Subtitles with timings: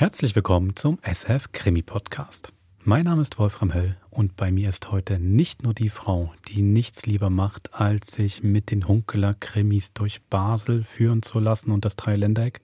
[0.00, 2.54] Herzlich willkommen zum SF Krimi Podcast.
[2.84, 6.62] Mein Name ist Wolfram Höll und bei mir ist heute nicht nur die Frau, die
[6.62, 11.84] nichts lieber macht, als sich mit den Hunkeler Krimis durch Basel führen zu lassen und
[11.84, 12.62] das Dreiländereck,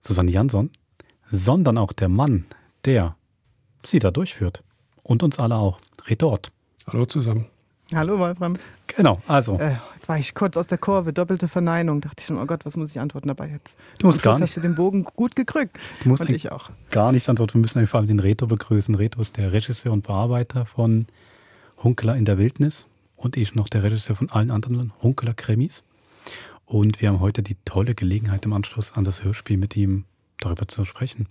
[0.00, 0.70] Susanne Jansson,
[1.30, 2.44] sondern auch der Mann,
[2.86, 3.14] der
[3.84, 4.64] sie da durchführt.
[5.04, 5.78] Und uns alle auch.
[6.08, 6.50] Redort.
[6.88, 7.46] Hallo zusammen.
[7.94, 8.54] Hallo Wolfram.
[8.88, 9.60] Genau, also.
[9.60, 9.76] Äh,
[10.08, 12.00] war ich kurz aus der Kurve, doppelte Verneinung.
[12.00, 13.76] Dachte ich schon, oh Gott, was muss ich antworten dabei jetzt?
[13.98, 14.42] Du musst gar nicht.
[14.42, 15.78] hast du den Bogen gut gekrückt.
[16.02, 16.70] Du musst ich auch.
[16.90, 17.54] Gar nichts antworten.
[17.54, 18.94] Wir müssen vor allem den Reto begrüßen.
[18.94, 21.06] Reto ist der Regisseur und Bearbeiter von
[21.82, 25.84] Hunkeler in der Wildnis und ich noch der Regisseur von allen anderen Hunkeler Krimis.
[26.66, 30.04] Und wir haben heute die tolle Gelegenheit im Anschluss an das Hörspiel mit ihm
[30.38, 31.28] darüber zu sprechen,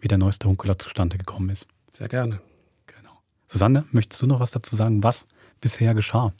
[0.00, 1.66] wie der neueste Hunkeler zustande gekommen ist.
[1.90, 2.40] Sehr gerne.
[2.86, 3.20] Genau.
[3.46, 5.26] Susanne, möchtest du noch was dazu sagen, was
[5.60, 6.32] bisher geschah?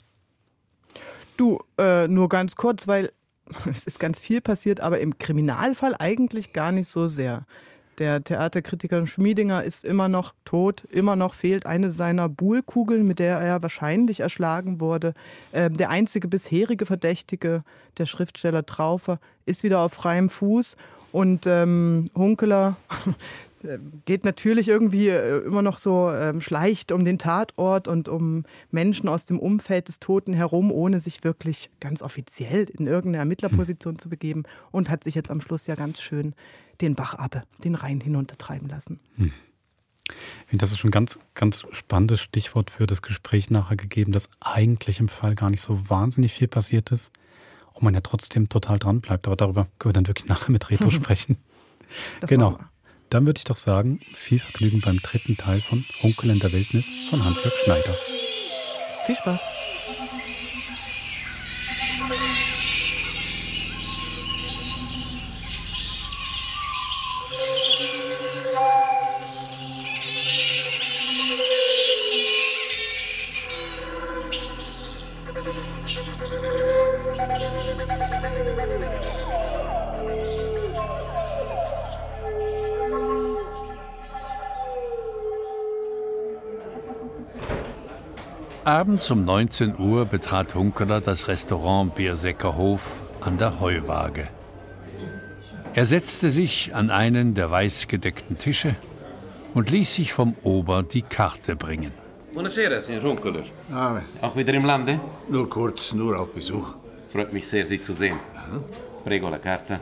[1.39, 3.13] Du, äh, nur ganz kurz, weil
[3.71, 7.45] es ist ganz viel passiert, aber im Kriminalfall eigentlich gar nicht so sehr.
[7.97, 13.39] Der Theaterkritiker Schmiedinger ist immer noch tot, immer noch fehlt eine seiner Buhlkugeln, mit der
[13.39, 15.13] er wahrscheinlich erschlagen wurde.
[15.53, 17.63] Ähm, der einzige bisherige Verdächtige,
[17.97, 20.75] der Schriftsteller Traufer, ist wieder auf freiem Fuß.
[21.13, 22.75] Und ähm, Hunkeler,
[24.05, 29.09] geht natürlich irgendwie äh, immer noch so ähm, schleicht um den Tatort und um Menschen
[29.09, 34.09] aus dem Umfeld des Toten herum, ohne sich wirklich ganz offiziell in irgendeine Ermittlerposition zu
[34.09, 36.33] begeben und hat sich jetzt am Schluss ja ganz schön
[36.81, 38.99] den Bach ab, den Rhein hinuntertreiben lassen.
[39.17, 39.31] Hm.
[40.51, 44.99] Das ist schon ein ganz, ganz spannendes Stichwort für das Gespräch nachher gegeben, dass eigentlich
[44.99, 47.11] im Fall gar nicht so wahnsinnig viel passiert ist
[47.73, 49.27] und man ja trotzdem total dran bleibt.
[49.27, 51.37] Aber darüber können wir dann wirklich nachher mit Reto sprechen.
[52.21, 52.57] Das genau.
[53.09, 56.87] Dann würde ich doch sagen, viel Vergnügen beim dritten Teil von Onkel in der Wildnis
[57.09, 57.95] von Hans-Jörg Schneider.
[59.07, 59.58] Viel Spaß.
[88.65, 94.27] Abends um 19 Uhr betrat Hunkeler das Restaurant Biersäcker Hof an der Heuwaage.
[95.73, 98.75] Er setzte sich an einen der weißgedeckten Tische
[99.53, 101.93] und ließ sich vom Ober die Karte bringen.
[102.33, 103.43] Buonasera, Signor Hunkeler.
[103.71, 104.99] Ah, Auch wieder im Lande?
[105.29, 106.73] Nur kurz, nur auf Besuch.
[107.11, 108.19] Freut mich sehr, Sie zu sehen.
[109.03, 109.79] Prego la carta.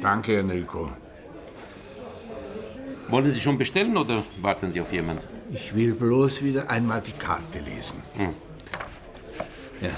[0.00, 0.90] Danke, Enrico.
[3.08, 5.35] Wollen Sie schon bestellen oder warten Sie auf jemanden?
[5.50, 8.02] Ich will bloß wieder einmal die Karte lesen.
[8.16, 8.34] Hm.
[9.80, 9.90] Ja.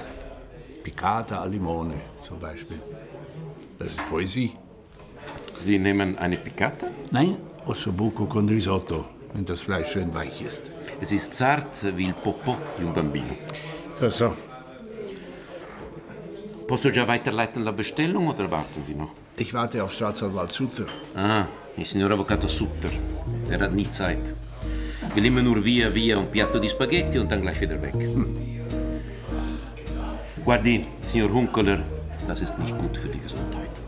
[0.83, 1.95] Piccata al Limone
[2.27, 2.81] zum Beispiel.
[3.79, 4.53] Das ist Poesie.
[5.59, 6.87] Sie nehmen eine Piccata?
[7.11, 7.37] Nein,
[7.67, 10.63] Ossobuco con Risotto, wenn das Fleisch schön weich ist.
[11.01, 13.37] Es ist zart wie il popò di un bambino.
[13.95, 14.37] So, so.
[16.67, 19.13] Posso già weiterleiten la Bestellung oder warten Sie noch?
[19.37, 20.87] Ich warte auf Staatsanwalt Sutter.
[21.15, 22.91] Ah, il signor Avvocato Sutter.
[23.51, 24.35] Er hat nie Zeit.
[25.15, 27.95] Will immer nur via via un piatto di spaghetti und dann gleich wieder weg.
[27.95, 28.37] Hm.
[30.45, 31.79] Guardi, Signor Hunkeler,
[32.27, 33.83] das ist nicht gut für die Gesundheit.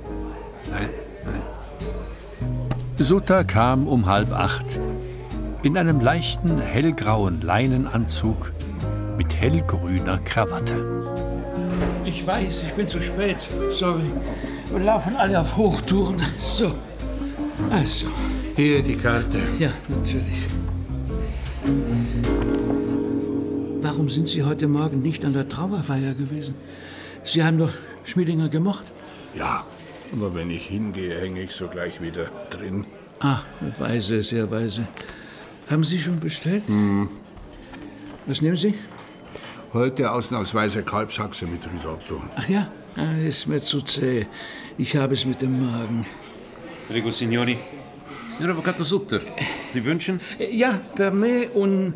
[0.70, 0.90] Nein,
[1.24, 1.42] nein.
[2.96, 4.78] Sutter kam um halb acht.
[5.62, 8.52] In einem leichten, hellgrauen Leinenanzug
[9.16, 10.76] mit hellgrüner Krawatte.
[12.04, 13.48] Ich weiß, ich bin zu spät.
[13.72, 14.10] Sorry.
[14.70, 16.16] Wir laufen alle auf Hochtouren.
[16.42, 16.74] So.
[17.70, 18.06] Also.
[18.56, 19.38] Hier die Karte.
[19.58, 20.46] Ja, natürlich.
[23.82, 26.54] Warum sind Sie heute Morgen nicht an der Trauerfeier gewesen?
[27.24, 27.72] Sie haben doch
[28.04, 28.84] Schmiedinger gemocht.
[29.34, 29.66] Ja,
[30.12, 32.86] aber wenn ich hingehe, hänge ich sogleich wieder drin.
[33.20, 33.40] Ah,
[33.78, 34.88] weise, sehr weise.
[35.68, 36.66] Haben Sie schon bestellt?
[36.66, 37.08] Hm.
[38.26, 38.74] Was nehmen Sie?
[39.72, 42.22] Heute ausnahmsweise Kalbshaxe mit Risotto.
[42.36, 42.68] Ach ja?
[42.96, 44.26] Ah, ist mir zu zäh.
[44.78, 46.06] Ich habe es mit dem Magen.
[46.88, 47.56] Prego, Signori.
[48.40, 49.20] Signor Avvocato Sutter,
[49.74, 50.18] Sie wünschen?
[50.38, 51.92] Ja, per me un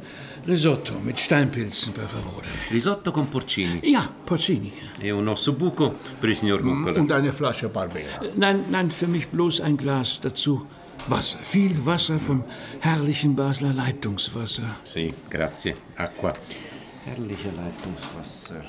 [0.46, 2.46] risotto mit Steinpilzen, per favore.
[2.68, 3.80] Risotto con porcini?
[3.82, 4.70] Ja, porcini.
[5.00, 7.00] E un ossobuco per il signor Muccola.
[7.00, 8.20] Und eine Flasche Barbera.
[8.34, 10.66] Nein, nein, für mich bloß ein Glas dazu.
[11.08, 12.44] Wasser, viel Wasser vom
[12.80, 14.76] herrlichen Basler Leitungswasser.
[14.82, 15.74] Sì, grazie.
[15.96, 16.34] Acqua.
[17.06, 18.62] Herrliche Leitungswasser.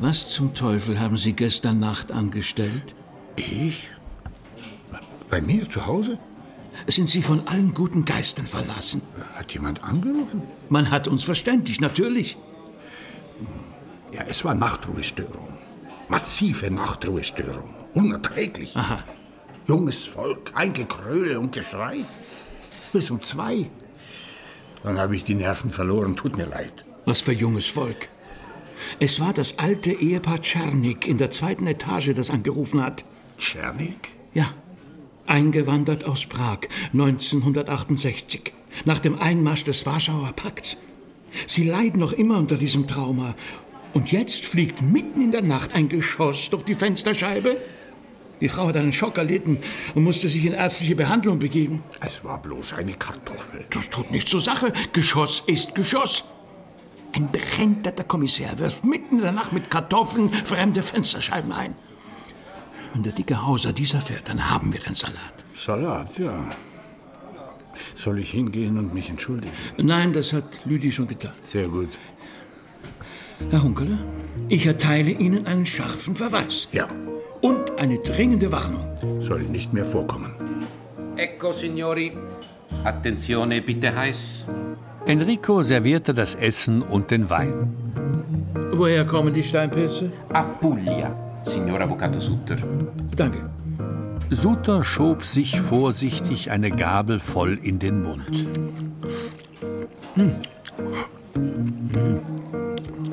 [0.00, 2.96] Was zum Teufel haben Sie gestern Nacht angestellt?
[3.36, 3.90] Ich?
[5.30, 6.18] Bei mir zu Hause?
[6.86, 9.02] Sind Sie von allen guten Geistern verlassen?
[9.34, 10.42] Hat jemand angerufen?
[10.68, 12.36] Man hat uns verständigt, natürlich.
[14.12, 15.48] Ja, es war Nachtruhestörung.
[16.08, 17.74] Massive Nachtruhestörung.
[17.94, 18.76] Unerträglich.
[18.76, 19.04] Aha.
[19.66, 22.04] Junges Volk, ein Gekröle und Geschrei.
[22.92, 23.68] Bis um zwei.
[24.82, 26.86] Dann habe ich die Nerven verloren, tut mir leid.
[27.04, 28.08] Was für junges Volk.
[29.00, 33.04] Es war das alte Ehepaar Czernik in der zweiten Etage, das angerufen hat.
[33.36, 34.10] Czernik?
[34.32, 34.46] Ja,
[35.28, 36.60] eingewandert aus Prag
[36.92, 38.52] 1968,
[38.84, 40.76] nach dem Einmarsch des Warschauer Pakts.
[41.46, 43.34] Sie leiden noch immer unter diesem Trauma.
[43.94, 47.56] Und jetzt fliegt mitten in der Nacht ein Geschoss durch die Fensterscheibe.
[48.40, 49.58] Die Frau hat einen Schock erlitten
[49.94, 51.82] und musste sich in ärztliche Behandlung begeben.
[52.00, 53.64] Es war bloß eine Kartoffel.
[53.70, 54.72] Das tut nichts zur Sache.
[54.92, 56.24] Geschoss ist Geschoss.
[57.14, 61.74] Ein berenterter Kommissär wirft mitten in der Nacht mit Kartoffeln fremde Fensterscheiben ein.
[62.94, 65.34] Wenn der dicke Hauser dies erfährt, dann haben wir den Salat.
[65.54, 66.44] Salat, ja.
[67.94, 69.52] Soll ich hingehen und mich entschuldigen?
[69.76, 71.32] Nein, das hat Lüdi schon getan.
[71.44, 71.90] Sehr gut.
[73.50, 73.98] Herr Hunkeler,
[74.48, 76.68] ich erteile Ihnen einen scharfen Verweis.
[76.72, 76.88] Ja,
[77.40, 78.84] Und eine dringende Warnung.
[79.20, 80.32] soll nicht mehr vorkommen.
[81.16, 82.16] Ecco, signori.
[82.84, 84.44] Attenzione, bitte heiß.
[85.06, 87.72] Enrico servierte das Essen und den Wein.
[88.72, 90.12] Woher kommen die Steinpilze?
[90.32, 91.14] Apuglia,
[91.44, 92.58] signor Avvocato Sutter.
[93.16, 93.48] Danke.
[94.30, 98.46] Suter schob sich vorsichtig eine Gabel voll in den Mund.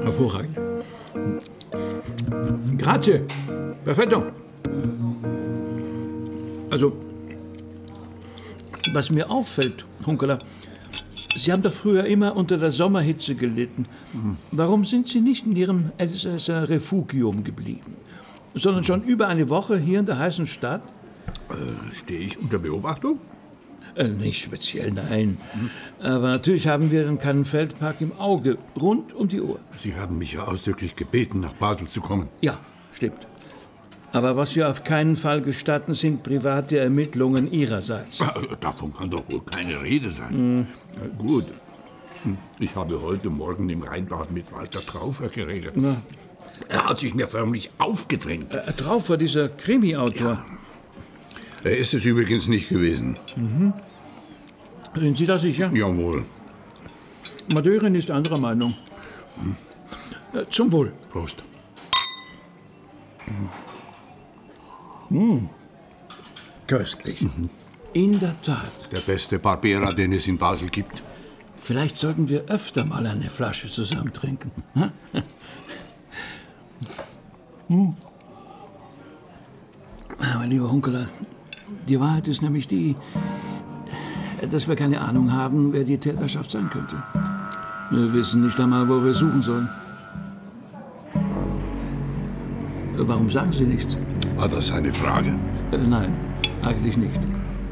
[0.03, 0.57] Hervorragend.
[2.77, 3.21] Grazie.
[3.83, 4.23] Perfetto.
[6.69, 6.93] Also,
[8.93, 10.37] was mir auffällt, Hunkeler,
[11.37, 13.87] Sie haben doch früher immer unter der Sommerhitze gelitten.
[14.51, 17.97] Warum sind Sie nicht in Ihrem Elsässer Refugium geblieben,
[18.55, 20.81] sondern schon über eine Woche hier in der heißen Stadt?
[21.93, 23.19] Stehe ich unter Beobachtung?
[23.95, 25.37] Äh, nicht speziell, nein.
[26.01, 29.59] Aber natürlich haben wir den Kannenfeldpark im Auge, rund um die Uhr.
[29.79, 32.27] Sie haben mich ja ausdrücklich gebeten, nach Basel zu kommen.
[32.41, 32.57] Ja,
[32.91, 33.27] stimmt.
[34.11, 38.21] Aber was wir auf keinen Fall gestatten, sind private Ermittlungen Ihrerseits.
[38.21, 40.67] Ah, Davon kann doch wohl keine Rede sein.
[41.01, 41.45] Äh, Gut.
[42.23, 45.73] Hm, Ich habe heute Morgen im Rheinbad mit Walter Traufer geredet.
[46.69, 48.53] Er hat sich mir förmlich aufgedrängt.
[48.53, 50.43] Äh, drauf war dieser Krimi-Autor.
[51.63, 53.17] Er ist es übrigens nicht gewesen.
[54.95, 55.71] Sind Sie da sicher?
[55.73, 56.25] Jawohl.
[57.53, 58.75] Madeurin ist anderer Meinung.
[60.33, 60.91] Äh, zum Wohl.
[61.11, 61.43] Prost.
[66.67, 67.25] Köstlich.
[67.93, 68.91] In der Tat.
[68.91, 71.01] Der beste Barbera, den es in Basel gibt.
[71.59, 74.51] Vielleicht sollten wir öfter mal eine Flasche zusammen trinken.
[77.67, 77.95] Hm?
[80.33, 81.07] Aber lieber Hunkeler,
[81.87, 82.95] die Wahrheit ist nämlich die,
[84.49, 86.95] dass wir keine Ahnung haben, wer die Täterschaft sein könnte.
[87.91, 89.69] Wir wissen nicht einmal, wo wir suchen sollen.
[92.97, 93.97] Warum sagen Sie nichts?
[94.35, 95.37] War das eine Frage?
[95.71, 96.13] Äh, nein,
[96.63, 97.19] eigentlich nicht.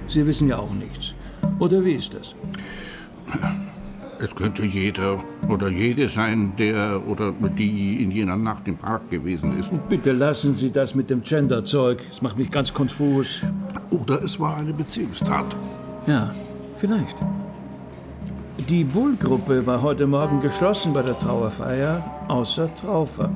[0.08, 1.14] Sie wissen ja auch nichts.
[1.60, 2.34] Oder wie ist das?
[4.24, 9.60] Es könnte jeder oder jede sein, der oder die in jener Nacht im Park gewesen
[9.60, 9.70] ist.
[9.90, 12.00] Bitte lassen Sie das mit dem Gender-Zeug.
[12.10, 13.42] Das macht mich ganz konfus.
[13.90, 15.58] Oder es war eine Beziehungstat.
[16.08, 16.34] Ja,
[16.78, 17.18] vielleicht.
[18.70, 23.30] Die Bull-Gruppe war heute Morgen geschlossen bei der Trauerfeier, außer Traufer.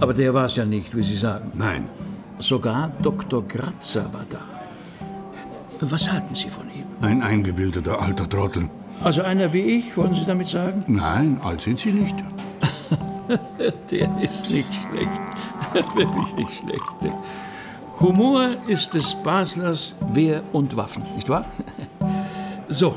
[0.00, 1.52] Aber der war es ja nicht, wie Sie sagen.
[1.54, 1.84] Nein.
[2.40, 3.46] Sogar Dr.
[3.46, 4.40] Gratzer war da.
[5.80, 6.86] Was halten Sie von ihm?
[7.00, 8.68] Ein eingebildeter alter Trottel.
[9.04, 10.84] Also einer wie ich, wollen Sie damit sagen?
[10.86, 12.14] Nein, alt sind sie nicht.
[13.90, 15.10] Der ist nicht schlecht.
[15.96, 17.16] Wirklich nicht schlecht.
[17.98, 21.44] Humor ist des Baslers Wehr und Waffen, nicht wahr?
[22.68, 22.96] So.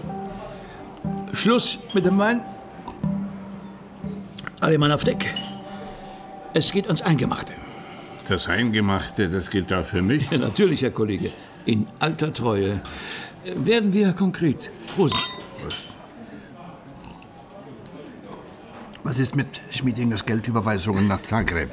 [1.33, 2.39] Schluss mit dem Wein.
[4.61, 5.33] Alle Mann auf Deck.
[6.53, 7.51] Es geht ans Eingemachte.
[8.29, 10.31] Das Eingemachte, das gilt auch für mich.
[10.31, 11.31] Ja, natürlich, Herr Kollege.
[11.65, 12.79] In alter Treue.
[13.43, 14.71] Werden wir konkret.
[14.95, 15.27] Prost.
[19.05, 21.69] Was ist mit Schmiedingers Geldüberweisungen nach Zagreb?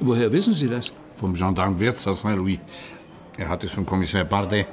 [0.00, 0.92] Woher wissen Sie das?
[1.16, 2.58] Vom Gendarme Wirtz aus Saint-Louis.
[3.38, 4.66] Er hat es von Kommissar Bardet.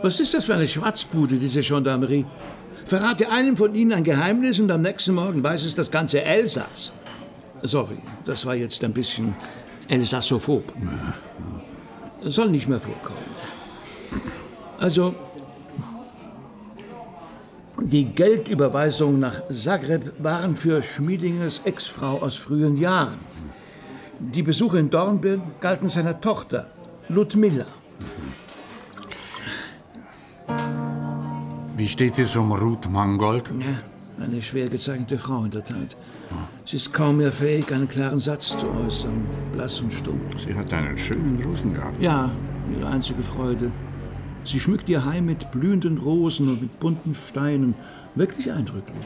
[0.00, 2.24] Was ist das für eine Schwarzbude, diese Gendarmerie?
[2.84, 6.92] Verrate einem von Ihnen ein Geheimnis und am nächsten Morgen weiß es das ganze Elsass.
[7.62, 9.34] Sorry, das war jetzt ein bisschen
[9.88, 10.72] elsassophob.
[12.22, 13.26] Soll nicht mehr vorkommen.
[14.78, 15.16] Also,
[17.80, 23.18] die Geldüberweisungen nach Zagreb waren für Schmiedingers Ex-Frau aus frühen Jahren.
[24.18, 26.68] Die Besuche in Dornbirn galten seiner Tochter,
[27.08, 27.66] Ludmilla.
[31.76, 33.50] Wie steht es um Ruth Mangold?
[33.58, 35.96] Ja, eine schwer gezeichnete Frau in der Tat.
[36.64, 40.20] Sie ist kaum mehr fähig, einen klaren Satz zu äußern, blass und stumm.
[40.38, 42.00] Sie hat einen schönen Rosen gehabt.
[42.00, 42.30] Ja,
[42.76, 43.70] ihre einzige Freude.
[44.46, 47.74] Sie schmückt ihr Heim mit blühenden Rosen und mit bunten Steinen.
[48.14, 49.04] Wirklich eindrücklich.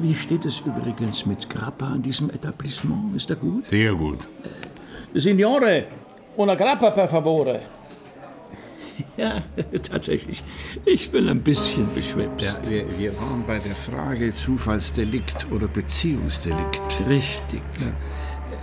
[0.00, 3.16] Wie steht es übrigens mit Grappa an diesem Etablissement?
[3.16, 3.64] Ist er gut?
[3.68, 4.20] Sehr gut.
[5.14, 5.84] Signore,
[6.36, 7.60] una grappa per favore.
[9.16, 9.42] Ja,
[9.90, 10.44] tatsächlich.
[10.84, 12.60] Ich bin ein bisschen beschwipst.
[12.62, 17.08] Ja, wir, wir waren bei der Frage Zufallsdelikt oder Beziehungsdelikt.
[17.08, 17.62] Richtig.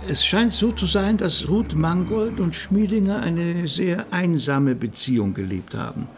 [0.06, 5.74] Es scheint so zu sein, dass Ruth Mangold und Schmiedinger eine sehr einsame Beziehung gelebt
[5.74, 6.08] haben.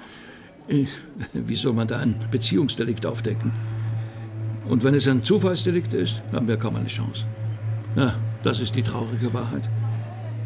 [0.68, 0.86] Äh,
[1.32, 3.52] Wie soll man da ein Beziehungsdelikt aufdecken?
[4.68, 7.24] Und wenn es ein Zufallsdelikt ist, haben wir kaum eine Chance.
[7.96, 9.68] Ja, das ist die traurige Wahrheit.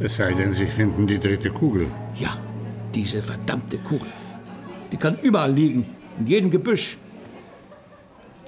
[0.00, 1.86] Es sei denn, Sie finden die dritte Kugel.
[2.16, 2.30] Ja,
[2.94, 4.08] diese verdammte Kugel.
[4.90, 5.84] Die kann überall liegen,
[6.18, 6.96] in jedem Gebüsch.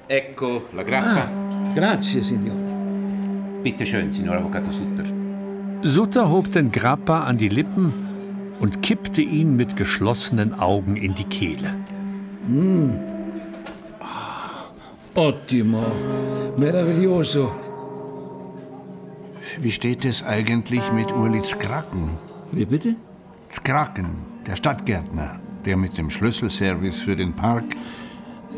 [0.09, 1.29] Ecco la grappa.
[1.75, 2.66] Grazie, Signore.
[3.67, 5.05] Bitte schön, Signor Avvocato Sutter.
[5.83, 7.93] Sutter hob den Grappa an die Lippen
[8.61, 11.75] und kippte ihn mit geschlossenen Augen in die Kehle.
[15.17, 15.83] Ottimo.
[16.57, 17.51] Meraviglioso.
[19.59, 22.11] Wie steht es eigentlich mit Uli Skraken?
[22.53, 22.95] Wie bitte?
[23.51, 24.11] Skraken,
[24.47, 27.65] der Stadtgärtner, der mit dem Schlüsselservice für den Park.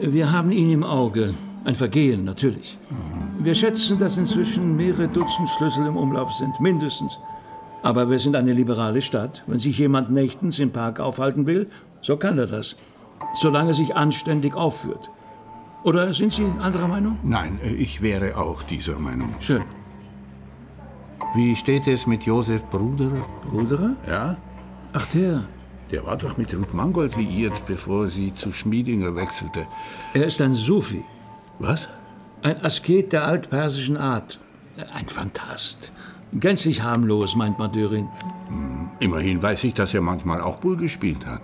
[0.02, 1.32] Wir haben ihn im Auge.
[1.64, 2.78] Ein Vergehen, natürlich.
[3.38, 7.18] Wir schätzen, dass inzwischen mehrere Dutzend Schlüssel im Umlauf sind, mindestens.
[7.82, 9.42] Aber wir sind eine liberale Stadt.
[9.46, 11.68] Wenn sich jemand nächtens im Park aufhalten will,
[12.00, 12.76] so kann er das.
[13.34, 15.10] Solange er sich anständig aufführt.
[15.84, 17.18] Oder sind Sie anderer Meinung?
[17.22, 19.34] Nein, ich wäre auch dieser Meinung.
[19.40, 19.62] Schön.
[21.34, 23.24] Wie steht es mit Josef Bruderer?
[23.50, 23.94] Bruderer?
[24.06, 24.36] Ja?
[24.92, 25.44] Ach, der.
[25.90, 29.66] Der war doch mit Ruth Mangold liiert, bevor sie zu Schmiedinger wechselte.
[30.14, 31.04] Er ist ein Sufi.
[31.58, 31.88] Was?
[32.42, 34.38] Ein Asket der altpersischen Art.
[34.94, 35.90] Ein Phantast.
[36.32, 38.08] Gänzlich harmlos, meint Madurin.
[39.00, 41.42] Immerhin weiß ich, dass er manchmal auch Bull gespielt hat.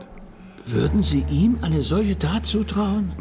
[0.67, 3.13] Würden Sie ihm eine solche Tat zutrauen?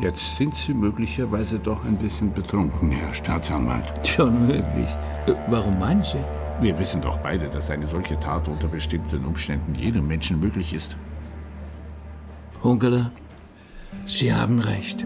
[0.00, 3.92] Jetzt sind Sie möglicherweise doch ein bisschen betrunken, Herr Staatsanwalt.
[4.06, 4.88] Schon möglich.
[5.26, 6.18] Äh, Warum meinen Sie?
[6.60, 10.96] Wir wissen doch beide, dass eine solche Tat unter bestimmten Umständen jedem Menschen möglich ist.
[12.62, 13.10] Hunkeler,
[14.06, 15.04] Sie haben recht.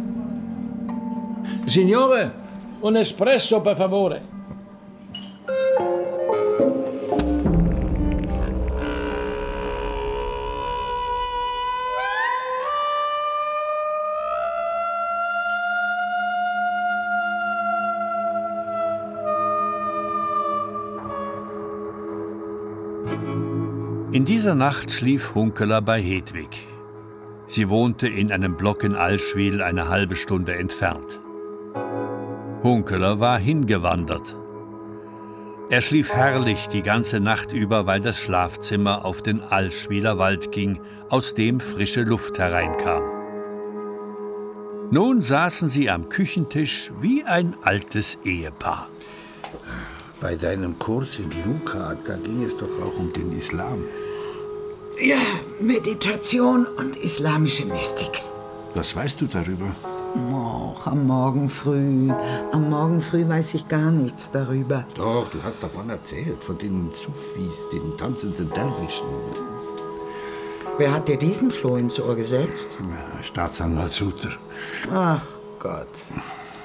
[1.67, 2.33] Signore,
[2.81, 4.35] un espresso per favore.
[24.13, 26.67] In dieser Nacht schlief Hunkeler bei Hedwig.
[27.49, 31.21] Sie wohnte in einem Block in Allschwil eine halbe Stunde entfernt.
[32.67, 34.35] Hunkeler war hingewandert.
[35.71, 40.81] Er schlief herrlich die ganze Nacht über, weil das Schlafzimmer auf den Allschwiler Wald ging,
[41.09, 43.05] aus dem frische Luft hereinkam.
[44.91, 48.89] Nun saßen sie am Küchentisch wie ein altes Ehepaar.
[50.21, 53.85] Bei deinem Kurs in Luca, da ging es doch auch um den Islam.
[55.01, 55.21] Ja,
[55.61, 58.23] Meditation und islamische Mystik.
[58.75, 59.73] Was weißt du darüber?
[60.17, 62.11] Och, am Morgen früh.
[62.53, 64.87] Am Morgen früh weiß ich gar nichts darüber.
[64.95, 69.07] Doch, du hast davon erzählt, von den Sufis, den tanzenden Derwischen.
[70.79, 72.77] Wer hat dir diesen Floh ins Ohr gesetzt?
[73.23, 74.31] Staatsanwalt Suter.
[74.93, 75.23] Ach
[75.59, 76.05] Gott.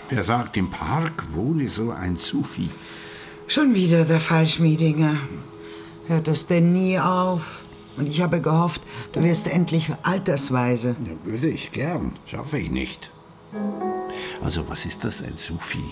[0.10, 2.70] Er sagt, im Park wohne so ein Sufi.
[3.48, 5.15] Schon wieder der Falschmiedinger.
[6.08, 7.63] Hört das denn nie auf?
[7.98, 8.81] Und ich habe gehofft,
[9.12, 10.96] du wirst endlich altersweise.
[11.05, 13.11] Ja, würde ich gern, schaffe ich nicht.
[14.43, 15.91] Also, was ist das, ein Sufi?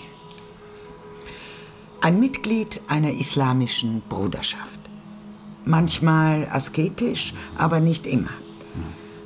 [2.00, 4.80] Ein Mitglied einer islamischen Bruderschaft.
[5.64, 8.30] Manchmal asketisch, aber nicht immer.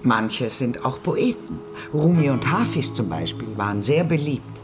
[0.03, 1.61] Manche sind auch Poeten.
[1.95, 4.61] Rumi und Hafiz zum Beispiel waren sehr beliebt.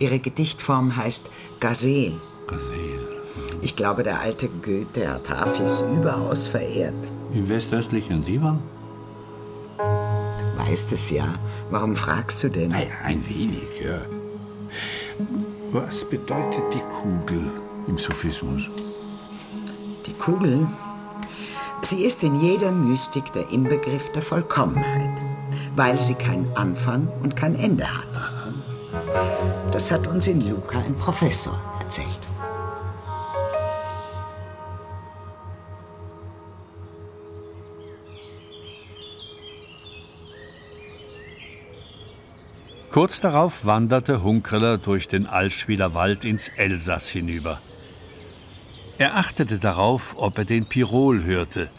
[0.00, 2.20] Ihre Gedichtform heißt Gazel.
[2.48, 3.22] Gazel.
[3.62, 6.94] Ich glaube, der alte Goethe hat Hafiz überaus verehrt.
[7.32, 8.60] Im westöstlichen Liban?
[10.56, 11.34] Weißt es ja.
[11.70, 12.72] Warum fragst du denn?
[12.72, 14.00] Ein, ein wenig, ja.
[15.72, 17.50] Was bedeutet die Kugel
[17.86, 18.68] im Sufismus?
[20.06, 20.66] Die Kugel,
[21.82, 25.22] sie ist in jeder Mystik der Inbegriff der Vollkommenheit,
[25.74, 28.06] weil sie keinen Anfang und kein Ende hat.
[29.72, 32.20] Das hat uns in Luca ein Professor erzählt.
[42.96, 47.60] Kurz darauf wanderte Hunkeler durch den Allschwiler Wald ins Elsass hinüber.
[48.96, 51.70] Er achtete darauf, ob er den Pirol hörte.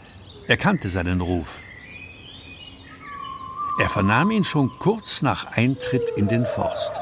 [0.46, 1.64] Er kannte seinen Ruf.
[3.80, 6.92] Er vernahm ihn schon kurz nach Eintritt in den Forst.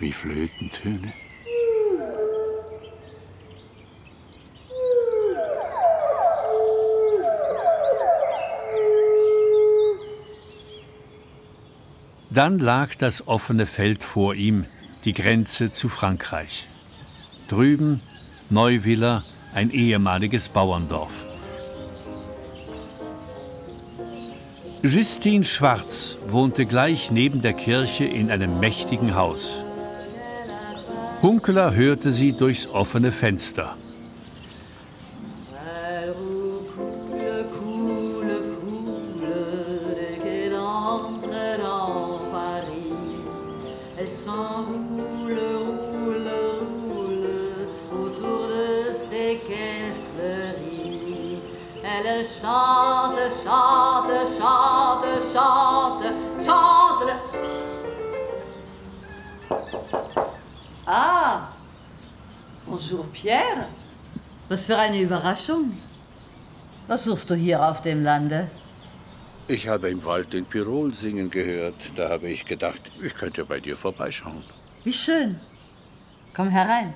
[0.00, 1.12] Wie Flötentöne.
[12.34, 14.64] Dann lag das offene Feld vor ihm,
[15.04, 16.66] die Grenze zu Frankreich.
[17.46, 18.00] Drüben
[18.50, 19.22] Neuviller,
[19.54, 21.12] ein ehemaliges Bauerndorf.
[24.82, 29.62] Justine Schwarz wohnte gleich neben der Kirche in einem mächtigen Haus.
[31.22, 33.76] Hunkeler hörte sie durchs offene Fenster.
[64.64, 65.74] Was für eine Überraschung.
[66.86, 68.50] Was suchst du hier auf dem Lande?
[69.46, 71.74] Ich habe im Wald den Pirol singen gehört.
[71.96, 74.42] Da habe ich gedacht, ich könnte bei dir vorbeischauen.
[74.82, 75.38] Wie schön.
[76.34, 76.94] Komm herein.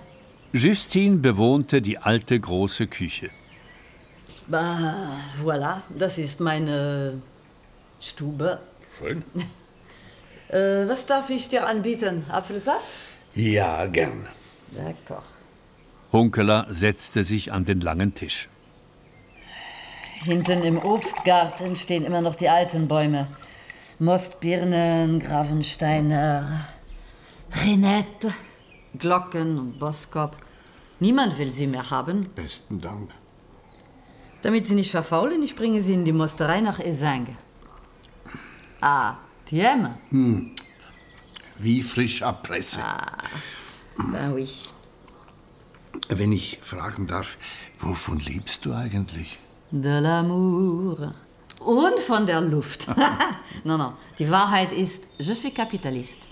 [0.54, 3.28] Justine bewohnte die alte große Küche.
[4.46, 7.20] Bah, voilà, das ist meine
[8.00, 8.60] Stube.
[8.98, 9.22] Schön.
[10.50, 12.24] Äh, was darf ich dir anbieten?
[12.30, 12.86] Apfelsaft?
[13.34, 14.26] Ja, gern.
[14.74, 15.37] D'accord.
[16.12, 18.48] Hunkeler setzte sich an den langen Tisch.
[20.24, 23.28] Hinten im Obstgarten stehen immer noch die alten Bäume.
[23.98, 26.68] Mostbirnen, Gravensteiner,
[27.64, 28.32] Renette,
[28.98, 30.36] Glocken und Boskop.
[31.00, 32.30] Niemand will sie mehr haben.
[32.34, 33.10] Besten Dank.
[34.42, 37.36] Damit sie nicht verfaulen, ich bringe sie in die Mosterei nach Esinge.
[38.80, 39.16] Ah,
[39.50, 39.98] die Ämme.
[40.10, 40.54] Hm.
[41.58, 42.78] Wie frisch Abpresse.
[42.80, 43.18] Ah,
[43.96, 44.48] ben oui.
[46.08, 47.36] Wenn ich fragen darf,
[47.80, 49.38] wovon lebst du eigentlich?
[49.70, 51.12] De l'amour.
[51.60, 52.86] Und von der Luft.
[53.64, 53.94] no, no.
[54.18, 56.28] Die Wahrheit ist, je suis Kapitalist.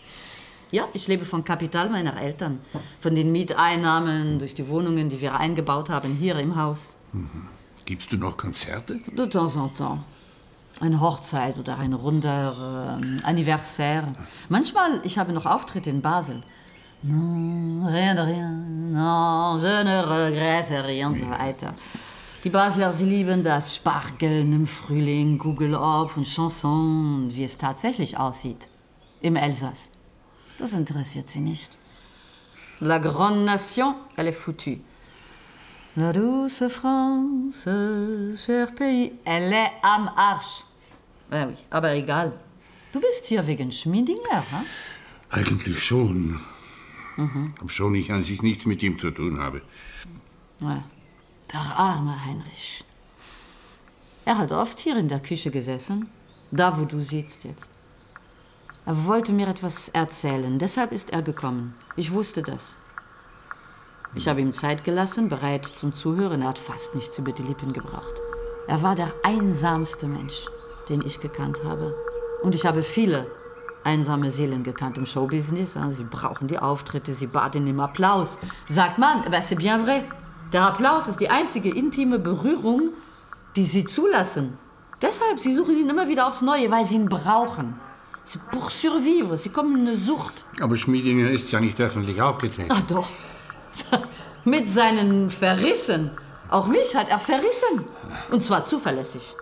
[0.73, 2.61] Ja, ich lebe vom Kapital meiner Eltern.
[3.01, 6.97] Von den Mieteinnahmen durch die Wohnungen, die wir eingebaut haben hier im Haus.
[7.13, 7.49] Mhm.
[7.85, 8.99] Gibst du noch Konzerte?
[9.17, 10.01] De temps en temps.
[10.81, 14.15] Eine Hochzeit oder ein runder äh, Anniversaire.
[14.49, 16.43] Manchmal, ich habe noch Auftritte in Basel.
[17.03, 21.75] Non, rien de rien, non, je ne regrette rien und so weiter.
[22.43, 28.69] Die Basler, sie lieben das Spargeln im Frühling, Gugelopf und Chanson, wie es tatsächlich aussieht.
[29.21, 29.91] Im Elsass.
[30.59, 31.77] Das interessiert sie nicht.
[32.81, 34.79] La grande nation, elle est foutue.
[35.97, 37.65] La douce France,
[38.37, 40.63] cher pays, elle est am Arsch.
[41.33, 42.33] Ja, oui, aber egal.
[42.93, 44.63] Du bist hier wegen Schmiedinger, ha?
[45.31, 46.41] Eigentlich schon.
[47.17, 47.55] Mhm.
[47.69, 49.63] Schon ich an sich nichts mit ihm zu tun habe.
[50.61, 50.83] Ja,
[51.53, 52.85] der arme Heinrich.
[54.25, 56.09] Er hat oft hier in der Küche gesessen,
[56.51, 57.69] da wo du sitzt jetzt.
[58.85, 61.75] Er wollte mir etwas erzählen, deshalb ist er gekommen.
[61.97, 62.77] Ich wusste das.
[64.15, 66.43] Ich habe ihm Zeit gelassen, bereit zum Zuhören.
[66.43, 68.15] Er hat fast nichts über die Lippen gebracht.
[68.67, 70.47] Er war der einsamste Mensch,
[70.89, 71.95] den ich gekannt habe.
[72.43, 73.27] Und ich habe viele
[73.87, 75.79] einsame Seelen gekannt im Showbusiness.
[75.91, 78.39] Sie brauchen die Auftritte, sie baden im Applaus.
[78.69, 80.03] Sagt man, aber c'est bien vrai.
[80.53, 82.91] Der Applaus ist die einzige intime Berührung,
[83.57, 84.59] die sie zulassen.
[85.01, 87.79] Deshalb, sie suchen ihn immer wieder aufs Neue, weil sie ihn brauchen.
[88.25, 90.45] C'est pour survivre, sie kommen in eine Sucht.
[90.61, 92.73] Aber Schmiedinger ist ja nicht öffentlich aufgetreten.
[92.73, 93.09] Ach doch.
[94.45, 96.11] Mit seinen Verrissen.
[96.49, 97.85] Auch mich hat er verrissen.
[98.31, 99.35] Und zwar zuverlässig.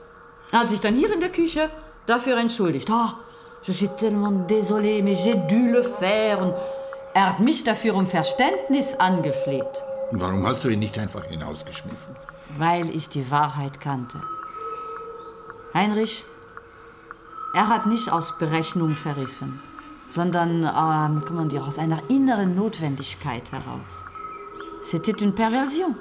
[0.52, 1.70] Er hat sich dann hier in der Küche
[2.07, 2.88] dafür entschuldigt.
[2.90, 3.11] Oh,
[3.66, 6.40] je suis tellement désolé, mais j'ai dû le faire.
[6.42, 6.55] Und
[7.14, 9.83] er hat mich dafür um Verständnis angefleht.
[10.11, 12.14] Und warum hast du ihn nicht einfach hinausgeschmissen?
[12.59, 14.20] Weil ich die Wahrheit kannte.
[15.72, 16.24] Heinrich,
[17.55, 19.61] er hat nicht aus Berechnung verrissen,
[20.09, 24.05] sondern ähm, kann man dire, aus einer inneren Notwendigkeit heraus.
[24.83, 25.96] C'était une perversion.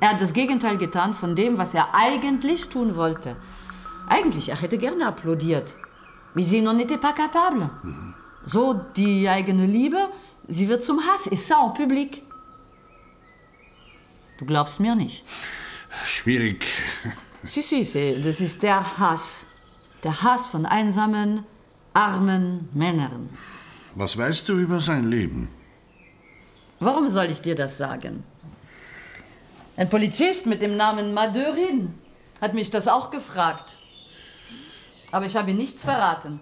[0.00, 3.36] Er hat das Gegenteil getan von dem, was er eigentlich tun wollte.
[4.08, 5.74] Eigentlich, er hätte gerne applaudiert.
[6.34, 7.68] Mais il n'en était pas capable.
[8.46, 9.98] So, die eigene Liebe,
[10.48, 11.26] sie wird zum Hass.
[11.28, 12.22] Et ça en public.
[14.38, 15.24] Du glaubst mir nicht.
[16.06, 16.64] Schwierig.
[17.44, 19.44] Si, si, c'est- das ist der Hass.
[20.02, 21.44] Der Hass von einsamen,
[21.94, 23.28] armen Männern.
[23.94, 25.48] Was weißt du über sein Leben?
[26.80, 28.24] Warum soll ich dir das sagen?
[29.76, 31.94] Ein Polizist mit dem Namen Madeurin
[32.40, 33.76] hat mich das auch gefragt.
[35.14, 36.40] Aber ich habe ihm nichts verraten.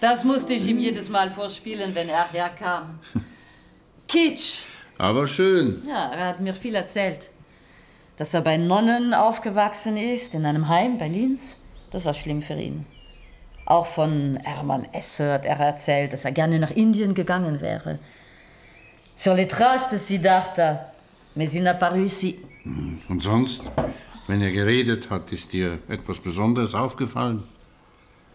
[0.00, 3.00] Das musste ich ihm jedes Mal vorspielen, wenn er herkam.
[4.06, 4.64] Kitsch.
[4.98, 5.82] Aber schön.
[5.88, 7.30] Ja, er hat mir viel erzählt.
[8.18, 11.56] Dass er bei Nonnen aufgewachsen ist, in einem Heim bei Linz.
[11.90, 12.84] Das war schlimm für ihn.
[13.68, 17.98] Auch von Hermann Esse hat er erzählt, dass er gerne nach Indien gegangen wäre.
[19.14, 20.86] Sur les traces de Siddhartha,
[21.34, 22.38] mais il n'a pas réussi.
[23.10, 23.60] Und sonst,
[24.26, 27.42] wenn er geredet hat, ist dir etwas Besonderes aufgefallen?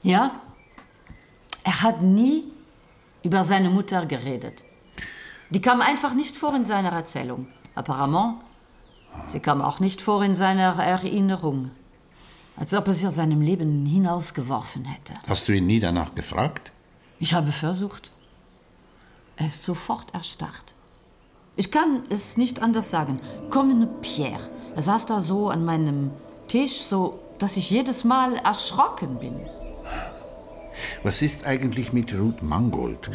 [0.04, 0.40] Ja,
[1.64, 2.44] er hat nie
[3.24, 4.64] über seine Mutter geredet.
[5.50, 7.48] Die kam einfach nicht vor in seiner Erzählung.
[7.74, 8.36] Apparemment,
[9.32, 11.72] sie kam auch nicht vor in seiner Erinnerung.
[12.56, 15.14] Als ob er sie aus seinem Leben hinausgeworfen hätte.
[15.28, 16.72] Hast du ihn nie danach gefragt?
[17.20, 18.12] Ich habe versucht.
[19.38, 20.74] Er ist sofort erstarrt.
[21.56, 23.20] Ich kann es nicht anders sagen.
[23.50, 24.48] Comme une Pierre.
[24.76, 26.12] Er saß da so an meinem
[26.48, 29.36] Tisch, so dass ich jedes Mal erschrocken bin.
[31.04, 33.10] Was ist eigentlich mit Ruth Mangold?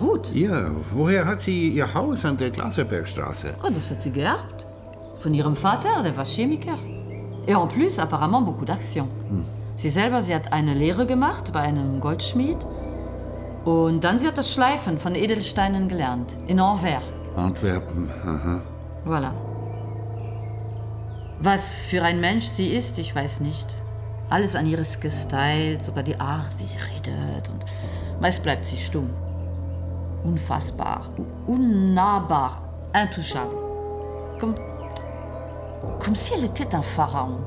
[0.00, 0.34] Ruth?
[0.34, 3.54] Ja, woher hat sie ihr Haus an der Glaserbergstraße?
[3.62, 4.66] Oh, das hat sie geerbt.
[5.20, 6.78] Von ihrem Vater, der war Chemiker.
[7.46, 9.08] Et en plus, apparemment, beaucoup d'action.
[9.76, 12.58] Sie selber, sie hat eine Lehre gemacht bei einem Goldschmied.
[13.64, 16.36] Und dann sie hat das Schleifen von Edelsteinen gelernt.
[16.46, 17.02] In Anvers.
[17.36, 18.60] Antwerpen, aha.
[19.06, 19.32] Voilà.
[21.40, 23.66] Was für ein Mensch sie ist, ich weiß nicht.
[24.30, 27.48] Alles an ihr ist gestylt, sogar die Art, wie sie redet.
[27.48, 27.64] Und
[28.20, 29.10] meist bleibt sie stumm.
[30.24, 31.08] Unfassbar,
[31.46, 32.62] unnahbar,
[32.94, 33.58] intouchable.
[34.38, 34.54] Comme,
[36.00, 37.38] comme si elle était un pharaon.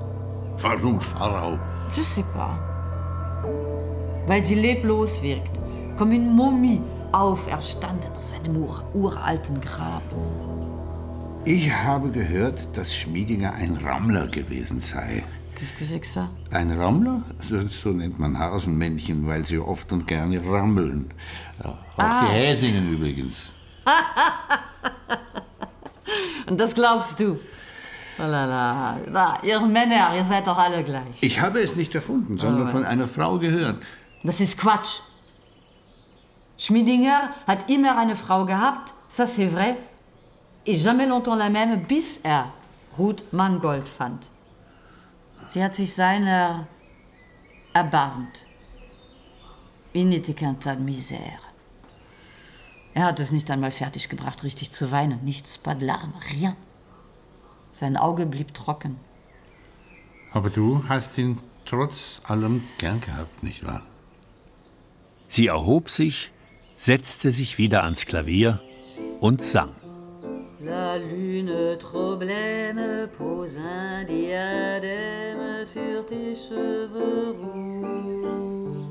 [0.61, 1.57] Warum Pharao?
[1.95, 2.57] Je sais pas.
[4.27, 5.51] Weil sie leblos wirkt.
[5.97, 10.01] Comme une Momie, auferstanden aus einem ur uralten Grab.
[11.45, 15.23] Ich habe gehört, dass Schmiedinger ein Rammler gewesen sei.
[16.51, 17.21] Ein Rammler?
[17.69, 21.11] So, nennt man Hasenmännchen, weil sie oft und gerne rammeln.
[21.63, 22.25] Ja, auch Ah.
[22.25, 23.51] die Häsinnen übrigens.
[26.47, 27.39] Und das glaubst du?
[28.17, 28.97] Oh la la.
[29.12, 31.21] Na, ihr Männer, ihr seid doch alle gleich.
[31.21, 32.71] Ich habe es nicht erfunden, sondern Ah.
[32.71, 33.84] von einer Frau gehört.
[34.23, 35.01] Das ist Quatsch.
[36.58, 39.75] Schmiedinger hat immer eine Frau gehabt, ça c'est vrai,
[40.65, 42.45] et jamais longtemps la même, bis er
[42.97, 44.30] Ruth Mangold fand.
[45.47, 46.65] Sie hat sich seiner
[47.73, 48.43] erbarmt.
[49.93, 51.39] Il n'était qu'un tas de misère.
[52.93, 55.19] Er hat es nicht einmal fertiggebracht, richtig zu weinen.
[55.23, 56.56] Nichts, pas de larmes, rien.
[57.79, 58.95] Sein Auge blieb trocken.
[60.31, 63.81] Aber du hast ihn trotz allem gern gehabt, nicht wahr?
[65.27, 66.31] Sie erhob sich,
[66.77, 68.61] setzte sich wieder ans Klavier
[69.19, 69.71] und sang.
[70.61, 78.84] La lune trop blême pose un diadème sur tes cheveux roux.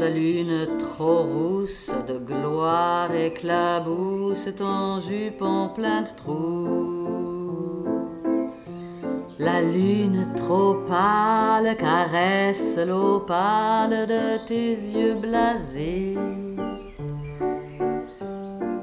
[0.00, 7.04] La lune trop rousse de gloire éclabousse ton jupon plein de trous.
[9.38, 16.18] La lune trop pâle caresse l'opale de tes yeux blasés.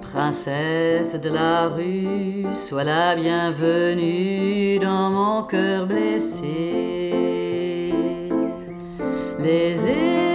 [0.01, 7.11] Princesse de la rue, sois la bienvenue dans mon cœur blessé.
[9.39, 9.75] Les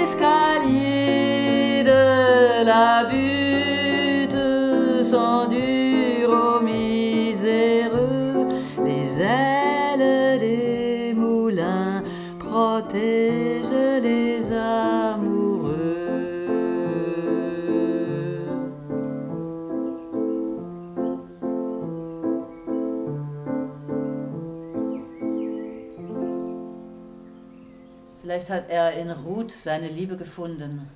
[0.07, 3.36] escaliers de la butte
[28.37, 30.91] Vielleicht hat er in Ruth seine Liebe gefunden.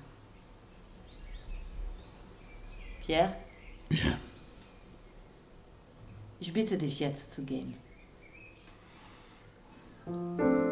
[3.03, 3.33] Pierre?
[3.89, 4.19] Ja.
[6.39, 7.75] Ich bitte dich jetzt zu gehen.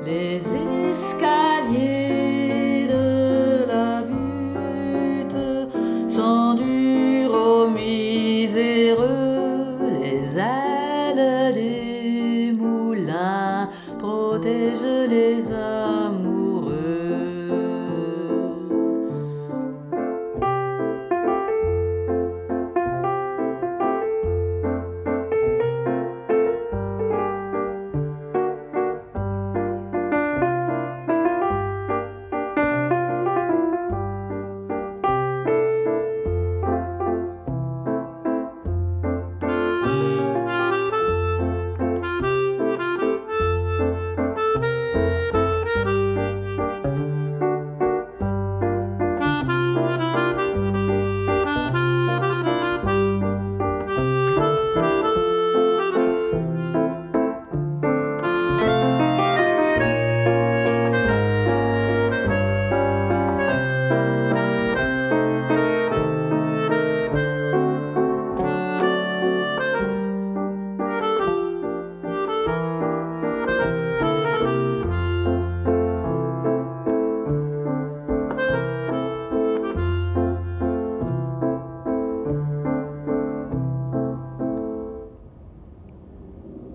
[0.06, 0.54] Les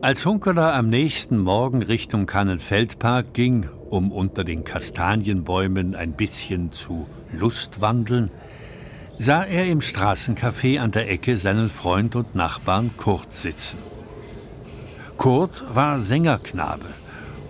[0.05, 7.09] Als Hunkeler am nächsten Morgen Richtung Kannenfeldpark ging, um unter den Kastanienbäumen ein bisschen zu
[7.33, 8.31] Lustwandeln,
[9.17, 13.79] sah er im Straßencafé an der Ecke seinen Freund und Nachbarn Kurt sitzen.
[15.17, 16.85] Kurt war Sängerknabe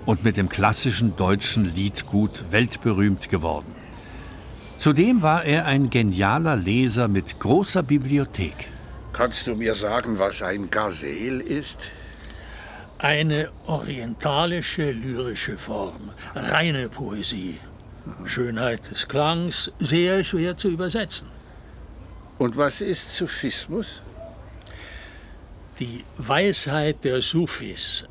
[0.06, 3.74] und mit dem klassischen deutschen Liedgut weltberühmt geworden.
[4.76, 8.68] Zudem war er ein genialer Leser mit großer Bibliothek.
[9.12, 11.90] Kannst du mir sagen, was ein Gazel ist?
[13.04, 17.60] Eine orientalische lyrische Form, reine Poesie.
[18.24, 21.28] Schönheit des Klangs, sehr schwer zu übersetzen.
[22.38, 24.00] Und was ist Sufismus?
[25.80, 28.06] Die Weisheit der Sufis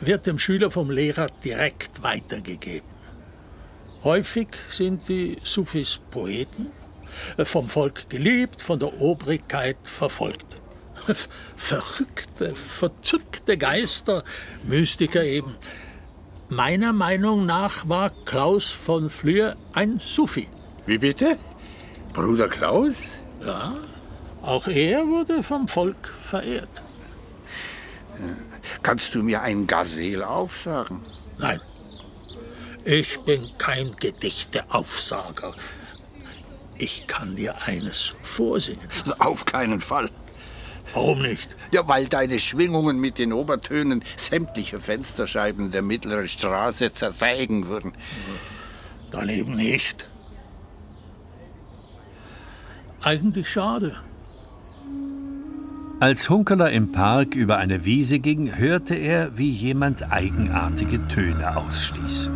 [0.00, 2.88] wird dem Schüler vom Lehrer direkt weitergegeben.
[4.02, 6.68] Häufig sind die Sufis Poeten,
[7.36, 10.57] vom Volk geliebt, von der Obrigkeit verfolgt.
[11.56, 14.24] Verrückte, verzückte Geister,
[14.64, 15.56] Mystiker eben.
[16.48, 20.48] Meiner Meinung nach war Klaus von Flür ein Sufi.
[20.86, 21.36] Wie bitte?
[22.14, 23.18] Bruder Klaus?
[23.44, 23.76] Ja,
[24.42, 26.82] auch er wurde vom Volk verehrt.
[28.82, 31.02] Kannst du mir ein Gazel aufsagen?
[31.38, 31.60] Nein,
[32.84, 35.54] ich bin kein Gedichteaufsager.
[36.78, 38.88] Ich kann dir eines vorsingen.
[39.18, 40.10] Auf keinen Fall.
[40.94, 41.54] Warum nicht?
[41.72, 47.92] Ja, weil deine Schwingungen mit den Obertönen sämtliche Fensterscheiben der mittleren Straße zerzeigen würden.
[49.10, 50.08] Dann eben nicht.
[53.02, 53.96] Eigentlich schade.
[56.00, 62.30] Als Hunkeler im Park über eine Wiese ging, hörte er, wie jemand eigenartige Töne ausstieß.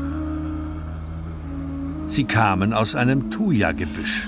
[2.09, 4.27] Sie kamen aus einem Thuja-Gebüsch.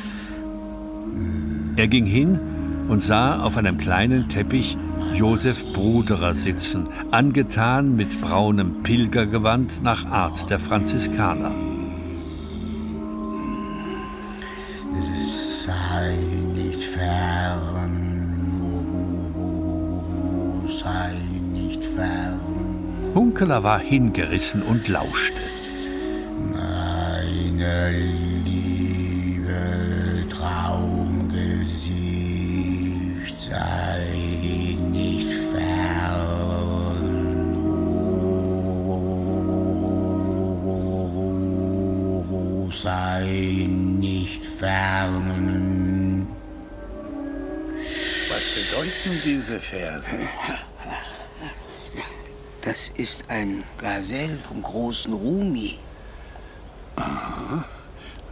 [1.77, 2.39] Er ging hin
[2.89, 4.77] und sah auf einem kleinen Teppich
[5.15, 11.53] Josef Bruderer sitzen, angetan mit braunem Pilgergewand nach Art der Franziskaner.
[15.67, 16.17] Sei
[16.55, 17.61] nicht fern,
[20.69, 21.15] sei
[21.53, 22.41] nicht fern.
[23.15, 25.41] Hunkeler war hingerissen und lauschte.
[26.53, 27.91] Meine
[28.45, 29.74] liebe
[33.55, 36.31] sei nicht fern.
[42.73, 46.27] Sei nicht fern.
[48.31, 50.05] Was bedeuten diese Verse?
[52.63, 55.79] Das ist ein Gazelle vom großen Rumi.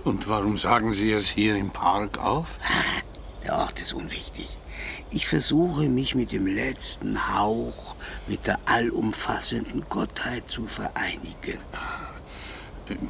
[0.04, 2.46] Und warum sagen Sie es hier im Park auf?
[3.44, 4.48] Der Ort ist unwichtig.
[5.14, 7.96] Ich versuche mich mit dem letzten Hauch,
[8.27, 11.59] mit der allumfassenden Gottheit zu vereinigen.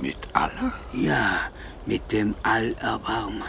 [0.00, 0.72] Mit aller?
[0.92, 1.40] Ja,
[1.86, 3.46] mit dem Allerbarmer.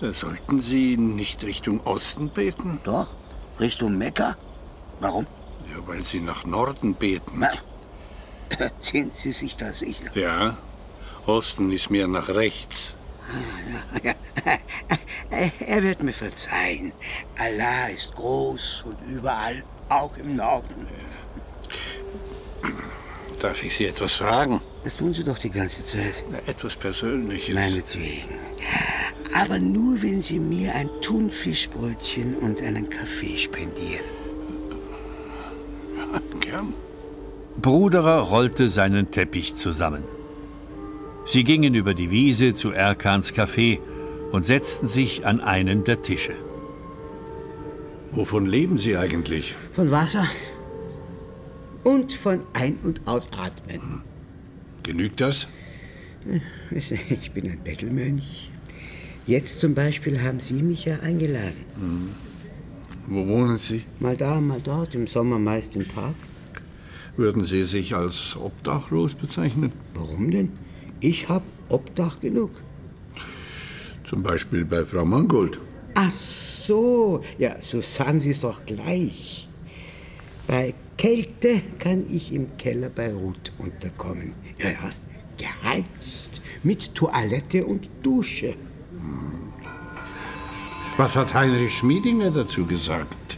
[0.00, 2.80] Sollten Sie nicht Richtung Osten beten?
[2.82, 3.06] Doch,
[3.60, 4.36] Richtung Mekka.
[4.98, 5.26] Warum?
[5.70, 7.38] Ja, weil Sie nach Norden beten.
[7.38, 7.52] Na,
[8.80, 10.10] sind Sie sich da sicher?
[10.14, 10.56] Ja,
[11.26, 12.94] Osten ist mehr nach rechts.
[14.02, 14.14] Ja,
[15.66, 16.92] er wird mir verzeihen.
[17.38, 20.86] Allah ist groß und überall, auch im Norden.
[23.40, 24.60] Darf ich Sie etwas fragen?
[24.84, 26.24] Das tun Sie doch die ganze Zeit.
[26.30, 27.54] Na, etwas Persönliches.
[27.54, 28.38] Meinetwegen.
[29.34, 34.04] Aber nur, wenn Sie mir ein Thunfischbrötchen und einen Kaffee spendieren.
[36.40, 36.74] Gern.
[37.60, 40.04] Bruderer rollte seinen Teppich zusammen.
[41.26, 43.78] Sie gingen über die Wiese zu Erkans Café
[44.34, 46.34] und setzten sich an einen der Tische.
[48.10, 49.54] Wovon leben Sie eigentlich?
[49.72, 50.26] Von Wasser
[51.84, 54.02] und von Ein- und Ausatmen.
[54.82, 55.46] Genügt das?
[56.72, 58.50] Ich bin ein Bettelmönch.
[59.24, 62.16] Jetzt zum Beispiel haben Sie mich ja eingeladen.
[63.06, 63.84] Wo wohnen Sie?
[64.00, 66.16] Mal da, mal dort, im Sommer meist im Park.
[67.16, 69.70] Würden Sie sich als obdachlos bezeichnen?
[69.94, 70.50] Warum denn?
[70.98, 72.50] Ich hab Obdach genug.
[74.14, 75.58] Zum Beispiel bei Frau Mangold.
[75.94, 79.48] Ach so, ja, so sagen Sie es doch gleich.
[80.46, 84.34] Bei Kälte kann ich im Keller bei Ruth unterkommen.
[84.58, 84.90] Ja, ja,
[85.36, 88.54] geheizt, mit Toilette und Dusche.
[90.96, 93.33] Was hat Heinrich Schmiedinger dazu gesagt?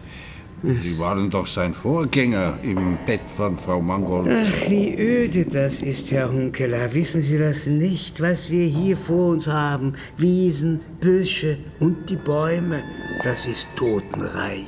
[0.63, 4.29] Sie waren doch sein Vorgänger im Bett von Frau Mangold.
[4.31, 6.95] Ach, wie öde das ist, Herr Hunkeler.
[6.95, 9.95] Wissen Sie das nicht, was wir hier vor uns haben?
[10.17, 12.83] Wiesen, Büsche und die Bäume.
[13.23, 14.67] Das ist Totenreich.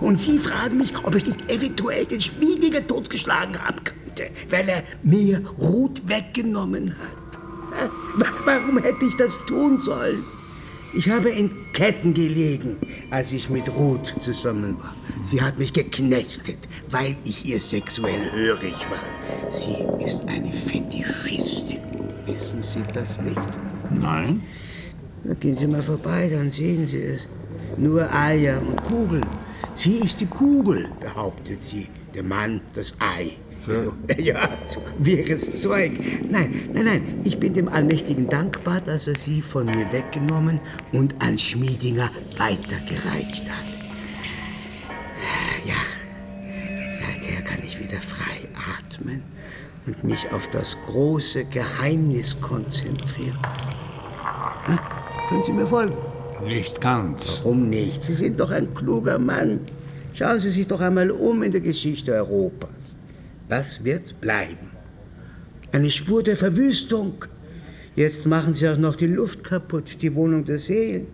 [0.00, 4.82] Und Sie fragen mich, ob ich nicht eventuell den Schmiediger totgeschlagen haben könnte, weil er
[5.02, 7.38] mir Ruth weggenommen hat.
[8.46, 10.24] Warum hätte ich das tun sollen?
[10.94, 12.76] Ich habe in Ketten gelegen,
[13.10, 14.94] als ich mit Ruth zusammen war.
[15.24, 16.56] Sie hat mich geknechtet,
[16.90, 19.52] weil ich ihr sexuell hörig war.
[19.52, 21.80] Sie ist eine Fetischistin.
[22.24, 23.36] Wissen Sie das nicht?
[23.90, 24.42] Nein.
[25.24, 27.20] Na, gehen Sie mal vorbei, dann sehen Sie es.
[27.76, 29.26] Nur Eier und Kugeln.
[29.74, 31.86] Sie ist die Kugel, behauptet sie.
[32.14, 33.36] Der Mann das Ei.
[34.18, 35.92] Ja, so wirres Zeug.
[36.30, 37.02] Nein, nein, nein.
[37.24, 40.60] Ich bin dem Allmächtigen dankbar, dass er sie von mir weggenommen
[40.92, 43.78] und an Schmiedinger weitergereicht hat.
[45.64, 45.74] Ja,
[46.92, 49.22] seither kann ich wieder frei atmen
[49.86, 53.38] und mich auf das große Geheimnis konzentrieren.
[54.64, 54.78] Hm?
[55.28, 55.94] Können Sie mir folgen?
[56.44, 57.40] Nicht ganz.
[57.42, 58.02] Warum nicht?
[58.02, 59.60] Sie sind doch ein kluger Mann.
[60.14, 62.96] Schauen Sie sich doch einmal um in der Geschichte Europas.
[63.48, 64.68] Was wird bleiben?
[65.72, 67.24] Eine Spur der Verwüstung.
[67.96, 71.06] Jetzt machen Sie auch noch die Luft kaputt, die Wohnung der Seelen.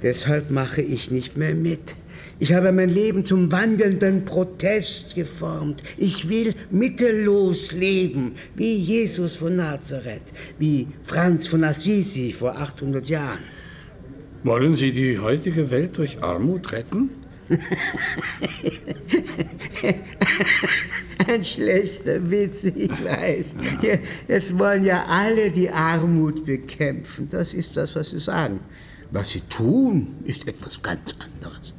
[0.00, 1.96] Deshalb mache ich nicht mehr mit.
[2.38, 5.82] Ich habe mein Leben zum wandelnden Protest geformt.
[5.98, 13.42] Ich will mittellos leben, wie Jesus von Nazareth, wie Franz von Assisi vor 800 Jahren.
[14.44, 17.10] Wollen Sie die heutige Welt durch Armut retten?
[21.26, 23.54] Ein schlechter Witz, ich weiß.
[24.28, 27.28] Jetzt wollen ja alle die Armut bekämpfen.
[27.30, 28.58] Das ist das, was Sie sagen.
[29.10, 31.74] Was Sie tun, ist etwas ganz anderes.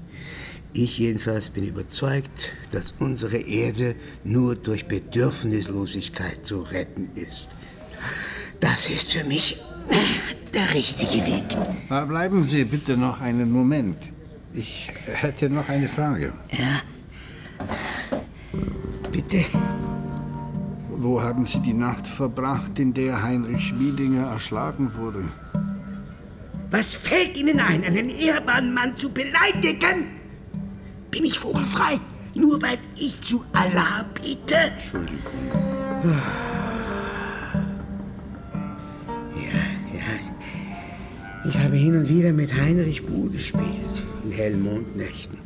[0.73, 7.47] Ich jedenfalls bin überzeugt, dass unsere Erde nur durch Bedürfnislosigkeit zu retten ist.
[8.59, 9.61] Das ist für mich
[10.53, 11.43] der richtige Weg.
[11.89, 13.97] Na, bleiben Sie bitte noch einen Moment.
[14.55, 16.31] Ich hätte noch eine Frage.
[16.51, 16.81] Ja.
[19.11, 19.43] Bitte.
[20.97, 25.25] Wo haben Sie die Nacht verbracht, in der Heinrich Schmiedinger erschlagen wurde?
[26.71, 30.07] Was fällt Ihnen ein, einen ehrbaren Mann zu beleidigen?
[31.11, 31.99] Bin ich vogelfrei,
[32.33, 34.55] nur weil ich zu Allah bete?
[34.55, 35.19] Entschuldigung.
[36.03, 36.09] Ja,
[39.93, 41.49] ja.
[41.49, 45.37] Ich habe hin und wieder mit Heinrich Buhl gespielt, in hellen Mondnächten.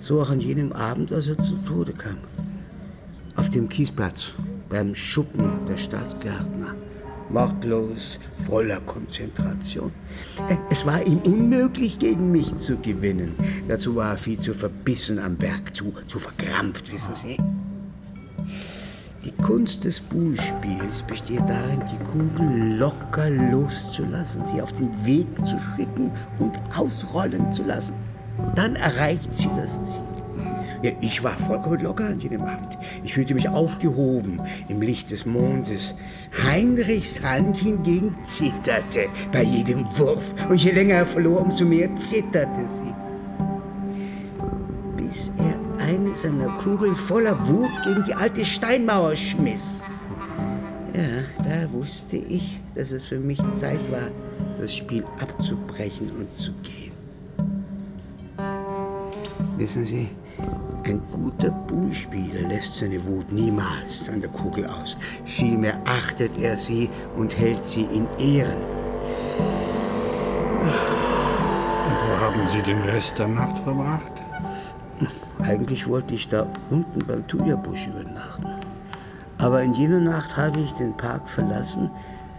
[0.00, 2.18] So auch an jenem Abend, als er zu Tode kam.
[3.36, 4.32] Auf dem Kiesplatz,
[4.68, 6.74] beim Schuppen der Stadtgärtner.
[7.28, 9.92] Wortlos, voller Konzentration.
[10.48, 13.34] Äh, Es war ihm unmöglich, gegen mich zu gewinnen.
[13.68, 17.36] Dazu war er viel zu verbissen am Werk, zu, zu verkrampft, wissen Sie.
[19.24, 25.58] Die Kunst des Buhlspiels besteht darin, die Kugel locker loszulassen, sie auf den Weg zu
[25.76, 27.92] schicken und ausrollen zu lassen.
[28.54, 30.02] Dann erreicht sie das Ziel.
[30.82, 32.78] Ja, ich war vollkommen locker an jenem Abend.
[33.04, 35.94] Ich fühlte mich aufgehoben im Licht des Mondes.
[36.42, 40.22] Heinrichs Hand hingegen zitterte bei jedem Wurf.
[40.48, 42.94] Und je länger er verlor, umso mehr zitterte sie.
[45.90, 49.82] Eine seiner Kugeln voller Wut gegen die alte Steinmauer schmiss.
[50.94, 54.08] Ja, da wusste ich, dass es für mich Zeit war,
[54.60, 56.92] das Spiel abzubrechen und zu gehen.
[59.56, 60.08] Wissen Sie,
[60.84, 64.96] ein guter Bullspieler lässt seine Wut niemals an der Kugel aus.
[65.26, 68.62] Vielmehr achtet er sie und hält sie in Ehren.
[70.60, 74.12] Und wo haben Sie den Rest der Nacht verbracht?
[75.42, 78.46] Eigentlich wollte ich da unten beim Thujabusch übernachten.
[79.38, 81.90] Aber in jener Nacht habe ich den Park verlassen,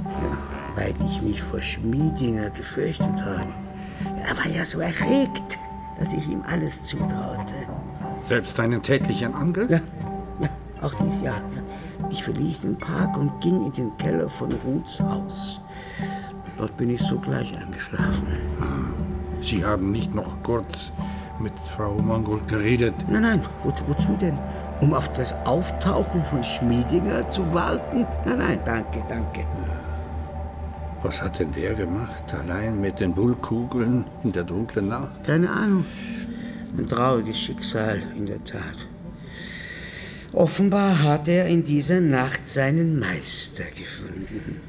[0.03, 0.38] ja,
[0.76, 3.47] weil ich mich vor Schmiedinger gefürchtet habe.
[4.24, 5.57] Er war ja so erregt,
[5.99, 7.55] dass ich ihm alles zutraute.
[8.24, 9.70] Selbst einen tätlichen Angriff?
[9.72, 9.80] Ja,
[10.39, 10.49] ja
[10.82, 11.41] auch dies Jahr.
[11.55, 12.09] Ja.
[12.09, 15.59] Ich verließ den Park und ging in den Keller von Ruths Haus.
[16.57, 18.28] Dort bin ich sogleich eingeschlafen.
[19.41, 20.91] Sie haben nicht noch kurz
[21.42, 22.94] mit Frau Mangold geredet?
[23.10, 24.38] Nein, nein, wo, wozu denn?
[24.80, 28.06] Um auf das Auftauchen von Schmiedinger zu warten?
[28.26, 29.46] Nein, nein, danke, danke.
[31.04, 32.24] Was hat denn der gemacht?
[32.39, 35.24] Allein mit den Bullkugeln in der dunklen Nacht?
[35.26, 35.86] Keine Ahnung.
[36.78, 38.78] Ein trauriges Schicksal, in der Tat.
[40.34, 44.62] Offenbar hat er in dieser Nacht seinen Meister gefunden.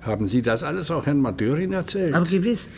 [0.00, 2.14] Haben Sie das alles auch Herrn Madurin erzählt?
[2.14, 2.68] Aber gewiss,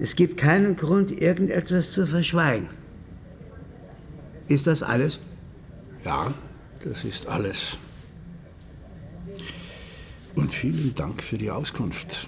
[0.00, 2.68] es gibt keinen Grund, irgendetwas zu verschweigen.
[4.48, 5.20] Ist das alles?
[6.04, 6.32] Ja,
[6.82, 7.76] das ist alles.
[10.34, 12.26] Und vielen Dank für die Auskunft.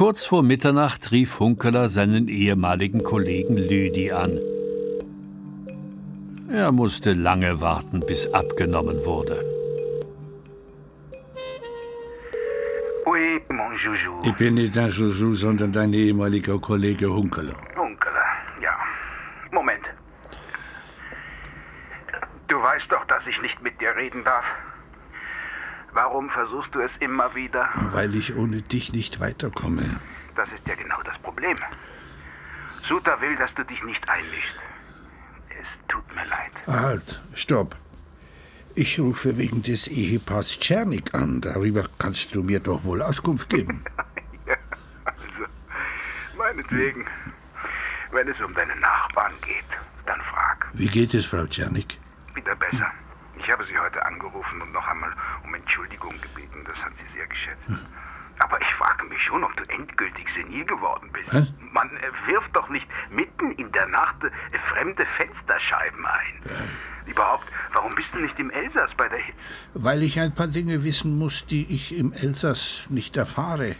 [0.00, 4.40] Kurz vor Mitternacht rief Hunkeler seinen ehemaligen Kollegen Lüdi an.
[6.50, 9.44] Er musste lange warten, bis abgenommen wurde.
[13.04, 14.22] Oui, mon Joujou.
[14.24, 17.56] Ich bin nicht dein Joujou, sondern dein ehemaliger Kollege Hunkeler.
[17.76, 18.28] Hunkeler,
[18.62, 18.74] ja.
[19.52, 19.84] Moment.
[22.48, 24.46] Du weißt doch, dass ich nicht mit dir reden darf.
[25.92, 27.68] Warum versuchst du es immer wieder?
[27.90, 30.00] Weil ich ohne dich nicht weiterkomme.
[30.36, 31.56] Das ist ja genau das Problem.
[32.88, 34.60] Suter will, dass du dich nicht einmischst.
[35.48, 36.52] Es tut mir leid.
[36.66, 37.76] Halt, stopp.
[38.74, 41.40] Ich rufe wegen des Ehepaars Czernik an.
[41.40, 43.84] Darüber kannst du mir doch wohl Auskunft geben.
[44.46, 44.56] ja,
[45.04, 45.44] also,
[46.38, 47.06] meinetwegen.
[48.12, 49.64] Wenn es um deine Nachbarn geht,
[50.06, 50.68] dann frag.
[50.72, 51.98] Wie geht es, Frau Czernik?
[52.34, 52.90] Wieder besser.
[53.50, 56.62] Ich habe sie heute angerufen und noch einmal um Entschuldigung gebeten.
[56.64, 57.66] Das hat sie sehr geschätzt.
[57.66, 57.80] Hm.
[58.38, 61.34] Aber ich frage mich schon, ob du endgültig senil geworden bist.
[61.34, 61.52] Was?
[61.72, 64.30] Man äh, wirft doch nicht mitten in der Nacht äh,
[64.72, 66.42] fremde Fensterscheiben ein.
[66.44, 67.10] Ja.
[67.10, 67.42] Überhaupt,
[67.72, 69.38] warum bist du nicht im Elsass bei der Hitze?
[69.74, 73.74] Weil ich ein paar Dinge wissen muss, die ich im Elsass nicht erfahre.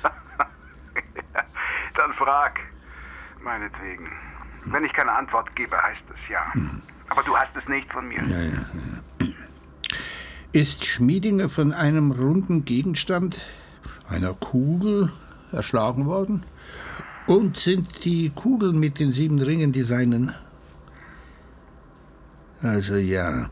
[1.96, 2.60] Dann frag.
[3.42, 4.10] Meinetwegen.
[4.64, 6.54] Wenn ich keine Antwort gebe, heißt es ja.
[6.54, 6.80] Hm.
[7.12, 8.22] Aber du hast es nicht von mir.
[8.22, 8.64] Ja, ja,
[9.20, 9.28] ja.
[10.52, 13.38] Ist Schmiedinger von einem runden Gegenstand,
[14.08, 15.12] einer Kugel,
[15.52, 16.44] erschlagen worden?
[17.26, 20.34] Und sind die Kugeln mit den sieben Ringen die seinen?
[22.62, 23.50] Also ja.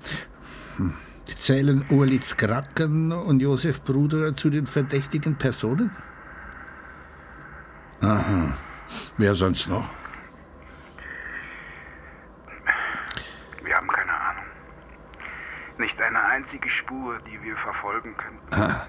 [0.77, 0.95] Hm.
[1.37, 5.91] Zählen Urlitz Kraken und Josef Bruder zu den verdächtigen Personen?
[8.01, 8.57] Aha.
[9.19, 10.00] Wer sonst noch?
[15.81, 18.55] Nicht eine einzige Spur, die wir verfolgen könnten.
[18.55, 18.87] Ah.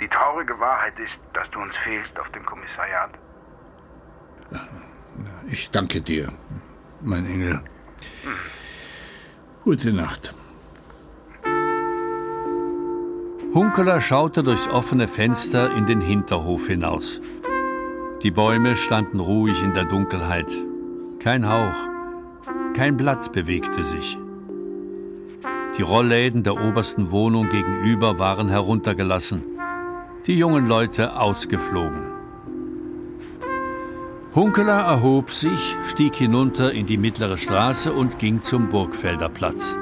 [0.00, 3.10] Die traurige Wahrheit ist, dass du uns fehlst auf dem Kommissariat.
[5.46, 6.32] Ich danke dir,
[7.02, 7.62] mein Engel.
[8.22, 8.38] Hm.
[9.64, 10.34] Gute Nacht.
[13.52, 17.20] Hunkeler schaute durchs offene Fenster in den Hinterhof hinaus.
[18.22, 20.50] Die Bäume standen ruhig in der Dunkelheit.
[21.18, 21.74] Kein Hauch,
[22.74, 24.16] kein Blatt bewegte sich.
[25.76, 29.44] Die Rollläden der obersten Wohnung gegenüber waren heruntergelassen,
[30.26, 32.10] die jungen Leute ausgeflogen.
[34.34, 39.76] Hunkeler erhob sich, stieg hinunter in die mittlere Straße und ging zum Burgfelder Platz.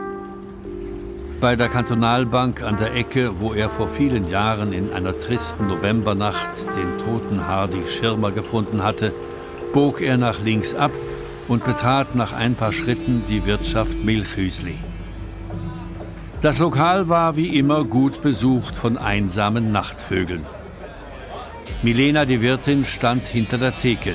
[1.41, 6.51] Bei der Kantonalbank an der Ecke, wo er vor vielen Jahren in einer tristen Novembernacht
[6.77, 9.13] den toten Hardy Schirmer gefunden hatte,
[9.73, 10.93] bog er nach links ab
[11.47, 14.79] und betrat nach ein paar Schritten die Wirtschaft Milchhüsli.
[16.41, 20.47] Das Lokal war wie immer gut besucht von einsamen Nachtvögeln.
[21.83, 24.15] Milena, die Wirtin, stand hinter der Theke.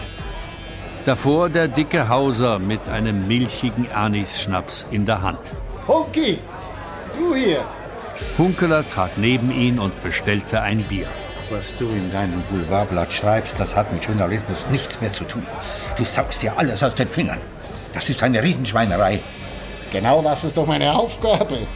[1.04, 5.54] Davor der dicke Hauser mit einem milchigen Anis-Schnaps in der Hand.
[5.86, 6.40] Hunki,
[7.18, 7.66] du hier!
[8.38, 11.08] Hunkeler trat neben ihn und bestellte ein Bier.
[11.50, 15.46] Was du in deinem Boulevardblatt schreibst, das hat mit Journalismus nichts mehr zu tun.
[15.98, 17.42] Du saugst dir alles aus den Fingern.
[17.94, 19.22] Das ist eine Riesenschweinerei.
[19.92, 21.68] Genau das ist doch meine Aufgabe.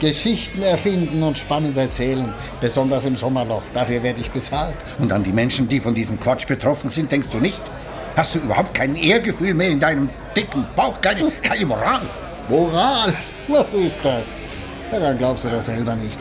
[0.00, 3.62] Geschichten erfinden und spannend erzählen, besonders im Sommerloch.
[3.72, 4.74] Dafür werde ich bezahlt.
[4.98, 7.62] Und an die Menschen, die von diesem Quatsch betroffen sind, denkst du nicht?
[8.16, 11.00] Hast du überhaupt kein Ehrgefühl mehr in deinem dicken Bauch?
[11.00, 12.00] Keine, keine Moral?
[12.48, 13.14] Moral?
[13.46, 14.36] Was ist das?
[14.90, 16.18] Daran glaubst du doch selber nicht.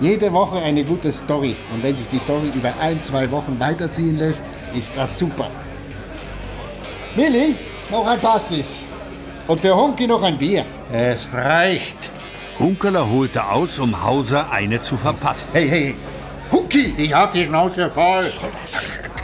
[0.00, 1.56] Jede Woche eine gute Story.
[1.72, 5.50] Und wenn sich die Story über ein, zwei Wochen weiterziehen lässt, ist das super.
[7.14, 7.54] Willi,
[7.90, 8.86] noch ein Pastis.
[9.46, 10.64] Und für Hunki noch ein Bier.
[10.90, 12.10] Es reicht.
[12.58, 15.48] Hunkeler holte aus, um Hauser eine zu verpassen.
[15.52, 15.94] Hey, hey,
[16.50, 18.24] Hunki, ich hab die Schnauze voll.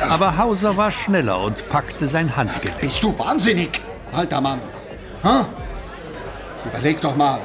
[0.01, 2.81] Aber Hauser war schneller und packte sein Handgelenk.
[2.81, 3.81] Bist du wahnsinnig,
[4.13, 4.61] alter Mann?
[5.25, 5.47] Ha?
[6.65, 7.41] Überleg doch mal,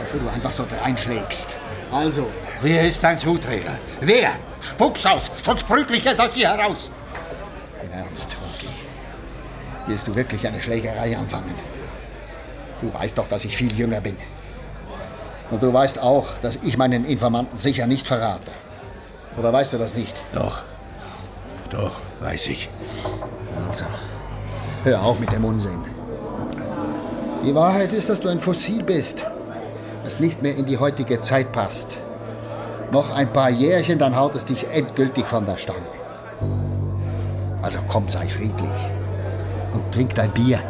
[0.00, 1.56] bevor du einfach so einschlägst.
[1.90, 2.26] Also.
[2.62, 3.78] Wer ist dein Zuträger?
[4.00, 4.30] Wer?
[4.60, 6.90] Spuck's aus, sonst prügel ich es aus dir heraus.
[7.84, 8.72] Im Ernst, Hunki.
[9.86, 11.54] Willst du wirklich eine Schlägerei anfangen?
[12.80, 14.16] Du weißt doch, dass ich viel jünger bin.
[15.50, 18.50] Und du weißt auch, dass ich meinen Informanten sicher nicht verrate.
[19.38, 20.20] Oder weißt du das nicht?
[20.32, 20.62] Doch.
[21.70, 22.68] Doch, weiß ich.
[23.68, 23.84] Also,
[24.84, 25.84] hör auf mit dem Unsinn.
[27.44, 29.24] Die Wahrheit ist, dass du ein Fossil bist,
[30.04, 31.98] das nicht mehr in die heutige Zeit passt.
[32.90, 35.86] Noch ein paar Jährchen, dann haut es dich endgültig von der Stange.
[37.62, 38.70] Also komm, sei friedlich
[39.74, 40.60] und trink dein Bier.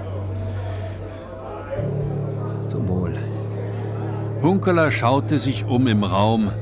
[4.47, 6.53] Hunkeler schaute sich um im Raum,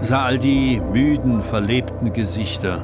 [0.00, 2.82] sah all die müden, verlebten Gesichter.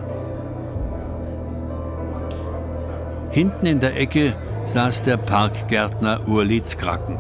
[3.31, 7.19] Hinten in der Ecke saß der Parkgärtner Urlitz Kracken.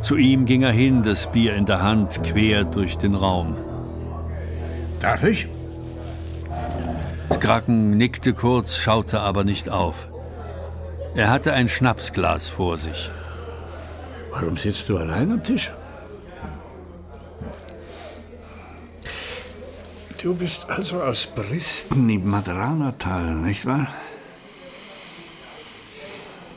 [0.00, 3.56] Zu ihm ging er hin, das Bier in der Hand, quer durch den Raum.
[4.98, 5.46] Darf ich?
[7.32, 10.08] Skracken nickte kurz, schaute aber nicht auf.
[11.14, 13.08] Er hatte ein Schnapsglas vor sich.
[14.32, 15.70] Warum sitzt du allein am Tisch?
[20.22, 23.88] Du bist also aus Bristen im Madranatal, nicht wahr?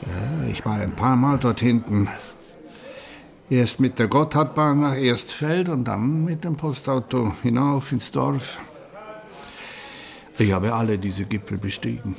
[0.06, 2.08] Ja, ich war ein paar Mal dort hinten.
[3.50, 8.56] Erst mit der Gotthardbahn nach Erstfeld und dann mit dem Postauto hinauf ins Dorf.
[10.38, 12.16] Ich habe alle diese Gipfel bestiegen.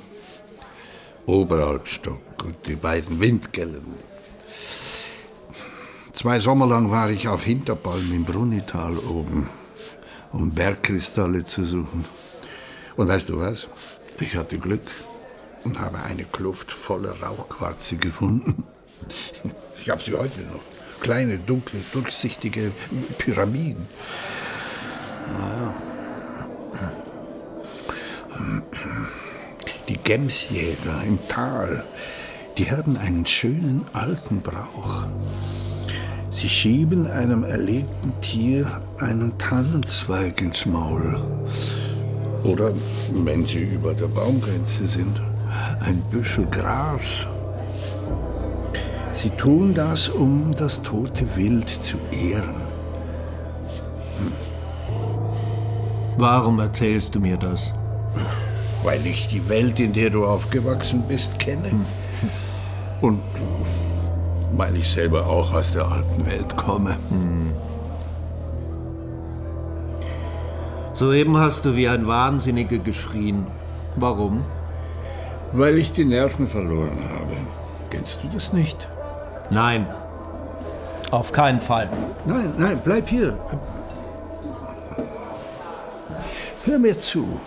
[1.26, 4.07] Oberalpstock und die beiden Windgellen.
[6.18, 9.52] Zwei Sommer lang war ich auf Hinterpalm im Brunnital oben,
[10.34, 12.06] um Bergkristalle zu suchen.
[12.96, 13.68] Und weißt du was?
[14.20, 14.82] Ich hatte Glück
[15.64, 18.64] und habe eine Kluft voller Rauchquarze gefunden.
[19.80, 20.60] Ich habe sie heute noch.
[21.00, 22.72] Kleine, dunkle, durchsichtige
[23.20, 23.88] Pyramiden.
[25.38, 25.74] Naja.
[29.88, 31.86] Die Gemsjäger im Tal,
[32.58, 35.06] die haben einen schönen alten Brauch.
[36.32, 41.20] Sie schieben einem erlegten Tier einen Tannenzweig ins Maul.
[42.44, 42.72] Oder,
[43.12, 45.22] wenn sie über der Baumgrenze sind,
[45.80, 47.28] ein Büschel Gras.
[49.14, 52.56] Sie tun das, um das tote Wild zu ehren.
[56.18, 57.74] Warum erzählst du mir das?
[58.84, 61.72] Weil ich die Welt, in der du aufgewachsen bist, kenne.
[63.02, 63.22] Und
[64.54, 66.98] weil ich selber auch aus der alten Welt komme.
[70.94, 73.46] Soeben hast du wie ein Wahnsinniger geschrien.
[73.96, 74.44] Warum?
[75.54, 77.38] Weil ich die Nerven verloren habe.
[77.90, 78.90] Kennst du das nicht?
[79.50, 79.88] Nein.
[81.12, 81.90] Auf keinen Fall.
[82.26, 83.38] Nein, nein, bleib hier.
[86.66, 87.40] Hör mir zu.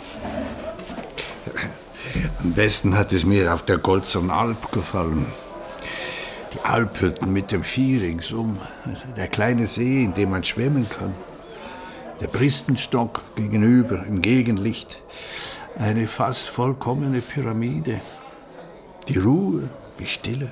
[2.43, 5.27] Am besten hat es mir auf der Golzern Alp gefallen.
[6.53, 8.59] Die Alphütten mit dem Vieh ringsum.
[9.17, 11.15] Der kleine See, in dem man schwimmen kann.
[12.21, 15.01] Der Bristenstock gegenüber im Gegenlicht.
[15.79, 18.01] Eine fast vollkommene Pyramide.
[19.09, 20.49] Die Ruhe, die Stille.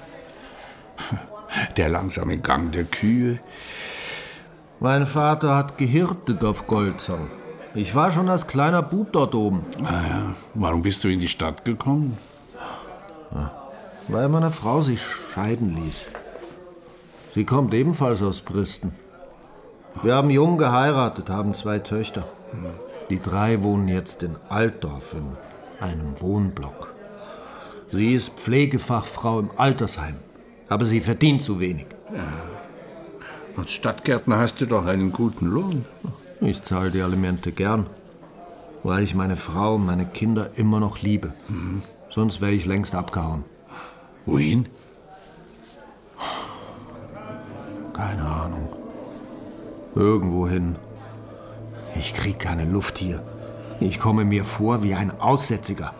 [1.76, 3.38] Der langsame Gang der Kühe.
[4.80, 7.30] Mein Vater hat gehirtet auf Goldzang.
[7.74, 9.64] Ich war schon als kleiner Bub dort oben.
[9.84, 10.34] Ah ja.
[10.54, 12.18] Warum bist du in die Stadt gekommen?
[14.08, 16.06] Weil meine Frau sich scheiden ließ.
[17.34, 18.92] Sie kommt ebenfalls aus Bristen.
[20.02, 22.26] Wir haben jung geheiratet, haben zwei Töchter.
[23.10, 25.36] Die drei wohnen jetzt in Altdorf in
[25.84, 26.94] einem Wohnblock.
[27.88, 30.16] Sie ist Pflegefachfrau im Altersheim,
[30.68, 31.86] aber sie verdient zu wenig.
[33.56, 35.84] Als Stadtgärtner hast du doch einen guten Lohn.
[36.40, 37.86] Ich zahle die Alimente gern,
[38.82, 41.32] weil ich meine Frau und meine Kinder immer noch liebe.
[42.10, 43.44] Sonst wäre ich längst abgehauen.
[44.28, 44.68] Wohin?
[47.94, 48.68] Keine Ahnung.
[49.94, 50.76] Irgendwohin.
[51.96, 53.22] Ich krieg keine Luft hier.
[53.80, 55.94] Ich komme mir vor wie ein Aussätziger.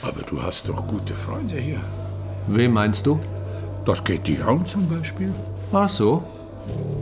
[0.00, 1.80] Aber du hast doch gute Freunde hier.
[2.46, 3.20] Wem meinst du?
[3.84, 5.34] Das geht die Raum zum Beispiel.
[5.70, 6.22] Ach so.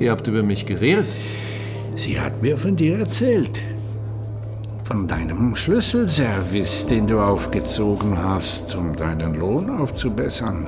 [0.01, 1.07] Ihr habt über mich geredet.
[1.95, 3.63] Sie hat mir von dir erzählt.
[4.89, 10.67] Von deinem Schlüsselservice, den du aufgezogen hast, um deinen Lohn aufzubessern.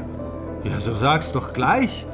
[0.63, 2.05] Ja, so sag's doch gleich.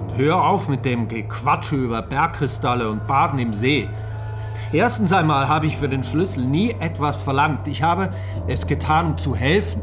[0.00, 3.86] Und hör auf mit dem Gequatsche über Bergkristalle und Baden im See.
[4.72, 7.68] Erstens einmal habe ich für den Schlüssel nie etwas verlangt.
[7.68, 8.08] Ich habe
[8.46, 9.82] es getan, um zu helfen,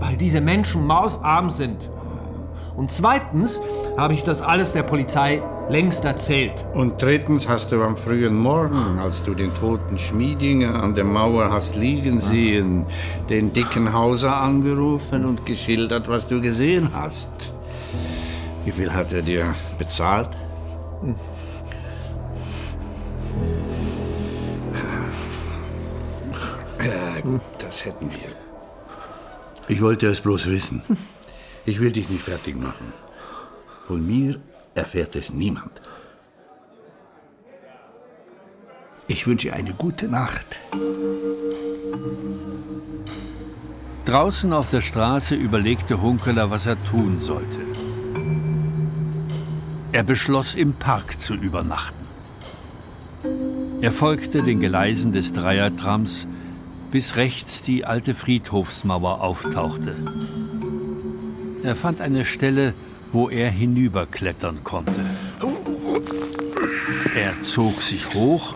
[0.00, 1.92] weil diese Menschen mausarm sind.
[2.76, 3.60] Und zweitens
[3.96, 6.66] habe ich das alles der Polizei längst erzählt.
[6.74, 11.50] Und drittens hast du am frühen Morgen, als du den toten Schmiedinger an der Mauer
[11.50, 12.84] hast liegen sehen,
[13.30, 17.28] den dicken Hauser angerufen und geschildert, was du gesehen hast.
[18.64, 20.30] Wie viel hat er dir bezahlt?
[21.00, 21.14] Hm.
[26.84, 28.28] Ja, gut, das hätten wir.
[29.68, 30.82] Ich wollte es bloß wissen.
[31.68, 32.92] Ich will dich nicht fertig machen.
[33.88, 34.40] Von mir
[34.74, 35.82] erfährt es niemand.
[39.08, 40.46] Ich wünsche eine gute Nacht.
[44.04, 47.58] Draußen auf der Straße überlegte Hunkeler, was er tun sollte.
[49.90, 52.06] Er beschloss, im Park zu übernachten.
[53.80, 56.28] Er folgte den Geleisen des Dreiertrams,
[56.92, 59.96] bis rechts die alte Friedhofsmauer auftauchte.
[61.66, 62.74] Er fand eine Stelle,
[63.10, 65.00] wo er hinüberklettern konnte.
[67.16, 68.54] Er zog sich hoch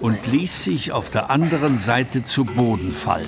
[0.00, 3.26] und ließ sich auf der anderen Seite zu Boden fallen.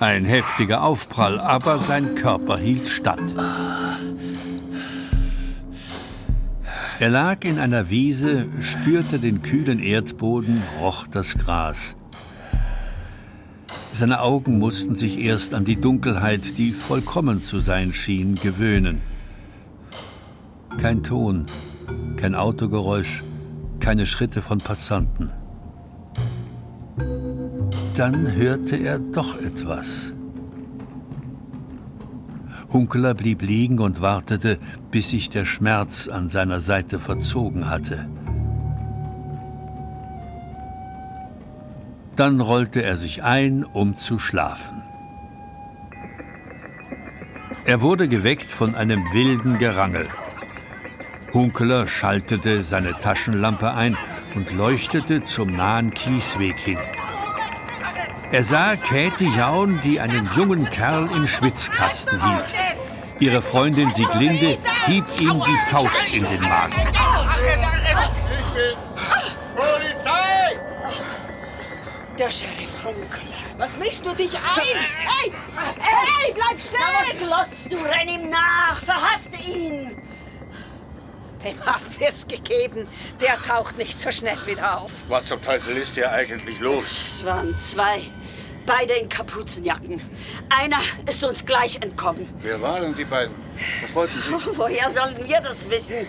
[0.00, 3.34] Ein heftiger Aufprall, aber sein Körper hielt stand.
[6.98, 11.94] Er lag in einer Wiese, spürte den kühlen Erdboden, roch das Gras.
[13.92, 19.02] Seine Augen mussten sich erst an die Dunkelheit, die vollkommen zu sein schien, gewöhnen.
[20.78, 21.46] Kein Ton,
[22.16, 23.22] kein Autogeräusch,
[23.80, 25.30] keine Schritte von Passanten.
[27.94, 30.12] Dann hörte er doch etwas.
[32.72, 34.58] Hunkeler blieb liegen und wartete,
[34.90, 38.06] bis sich der Schmerz an seiner Seite verzogen hatte.
[42.16, 44.82] Dann rollte er sich ein, um zu schlafen.
[47.64, 50.08] Er wurde geweckt von einem wilden Gerangel.
[51.32, 53.96] Hunkeler schaltete seine Taschenlampe ein
[54.34, 56.78] und leuchtete zum nahen Kiesweg hin.
[58.30, 62.54] Er sah Käthe Jaun, die einen jungen Kerl im Schwitzkasten hielt.
[63.20, 66.74] Ihre Freundin Sieglinde hieb ihm die Faust in den Magen.
[69.54, 70.56] Polizei!
[72.18, 73.32] Der Sheriff Hunkeler.
[73.56, 74.42] Was mischst du dich ein?
[74.64, 75.32] Hey!
[75.78, 76.78] Hey, bleib stehen!
[76.80, 77.76] Na, was glotzt du?
[77.78, 78.76] Renn ihm nach!
[78.84, 79.96] Verhafte ihn!
[81.42, 82.86] Dem Abfriss gegeben.
[83.20, 84.92] Der taucht nicht so schnell wieder auf.
[85.08, 86.84] Was zum Teufel ist hier eigentlich los?
[86.84, 88.02] Es waren zwei.
[88.66, 90.00] Beide in Kapuzenjacken.
[90.50, 92.28] Einer ist uns gleich entkommen.
[92.42, 93.34] Wer waren die beiden?
[93.80, 94.30] Was wollten Sie?
[94.56, 96.06] Woher sollen wir das wissen?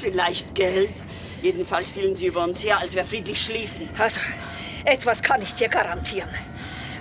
[0.00, 0.92] Vielleicht Geld.
[1.42, 3.88] Jedenfalls fielen sie über uns her, als wir friedlich schliefen.
[3.98, 4.20] Also,
[4.86, 6.30] etwas kann ich dir garantieren.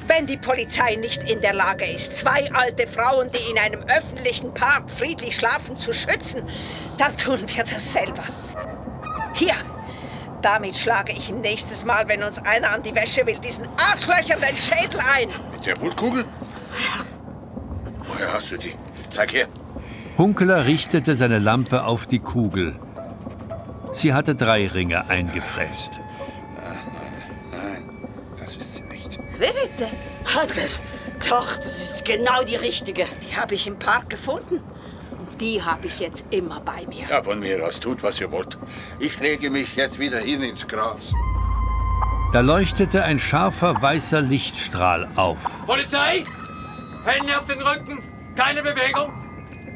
[0.08, 4.54] Wenn die Polizei nicht in der Lage ist, zwei alte Frauen, die in einem öffentlichen
[4.54, 6.48] Park friedlich schlafen, zu schützen,
[6.98, 8.24] dann tun wir das selber.
[9.34, 9.56] Hier,
[10.42, 14.56] damit schlage ich nächstes Mal, wenn uns einer an die Wäsche will, diesen Arschlöchern den
[14.56, 15.30] Schädel ein.
[15.52, 16.26] Mit der Wundkugel?
[18.08, 18.76] Woher hast du die?
[19.10, 19.48] Zeig her.
[20.18, 22.76] Hunkeler richtete seine Lampe auf die Kugel.
[23.94, 26.00] Sie hatte drei Ringe eingefräst.
[29.40, 29.92] Wie bitte?
[30.26, 30.82] Hat es?
[31.30, 33.06] Doch, das ist genau die richtige.
[33.28, 34.62] Die habe ich im Park gefunden.
[35.12, 37.06] Und die habe ich jetzt immer bei mir.
[37.10, 38.58] Ja, von mir aus tut, was ihr wollt.
[39.00, 41.14] Ich lege mich jetzt wieder hin ins Gras.
[42.34, 45.66] Da leuchtete ein scharfer weißer Lichtstrahl auf.
[45.66, 46.24] Polizei!
[47.06, 48.04] Hände auf den Rücken!
[48.36, 49.14] Keine Bewegung!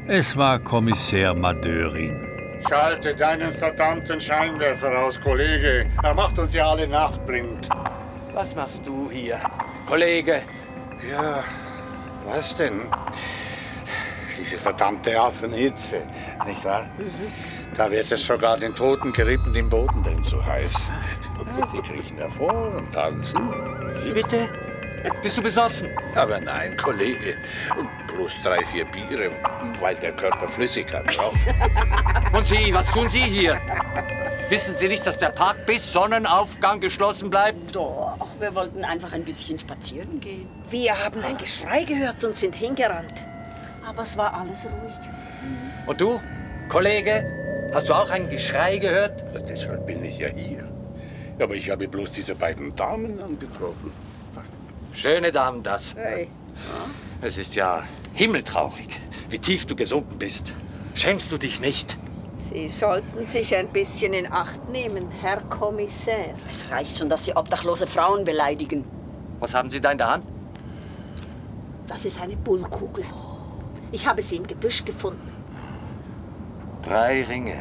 [0.07, 2.25] Es war Kommissär Madörin.
[2.67, 5.85] Schalte deinen verdammten Scheinwerfer aus, Kollege.
[6.03, 7.69] Er macht uns ja alle nachtblind.
[8.33, 9.39] Was machst du hier,
[9.87, 10.41] Kollege?
[11.09, 11.43] Ja,
[12.25, 12.81] was denn?
[14.37, 16.01] Diese verdammte Affenhitze,
[16.45, 16.85] nicht wahr?
[17.75, 20.91] Da wird es sogar den toten Gerippen im Boden drin zu heiß.
[21.71, 23.49] Sie kriechen hervor und tanzen.
[24.03, 24.47] Wie bitte?
[25.23, 25.89] Bist du besoffen?
[26.15, 27.35] Aber nein, Kollege.
[28.07, 29.31] Plus drei, vier Biere,
[29.79, 31.37] weil der Körper Flüssigkeit braucht.
[32.33, 33.59] Und Sie, was tun Sie hier?
[34.49, 37.75] Wissen Sie nicht, dass der Park bis Sonnenaufgang geschlossen bleibt?
[37.75, 40.47] Doch, wir wollten einfach ein bisschen spazieren gehen.
[40.71, 43.13] Wir haben ein Geschrei gehört und sind hingerannt.
[43.87, 44.95] Aber es war alles ruhig.
[45.85, 46.19] Und du,
[46.67, 49.23] Kollege, hast du auch ein Geschrei gehört?
[49.35, 50.67] Ja, deshalb bin ich ja hier.
[51.39, 53.93] Aber ich habe bloß diese beiden Damen angetroffen.
[54.93, 55.95] Schöne Damen, das.
[55.95, 56.27] Hey.
[57.21, 57.83] Es ist ja
[58.13, 58.97] himmeltraurig,
[59.29, 60.53] wie tief du gesunken bist.
[60.95, 61.97] Schämst du dich nicht?
[62.39, 66.33] Sie sollten sich ein bisschen in Acht nehmen, Herr Kommissär.
[66.47, 68.85] Es reicht schon, dass Sie obdachlose Frauen beleidigen.
[69.39, 70.25] Was haben Sie da in der Hand?
[71.87, 73.03] Das ist eine Bullkugel.
[73.91, 75.31] Ich habe sie im Gebüsch gefunden.
[76.83, 77.57] Drei Ringe.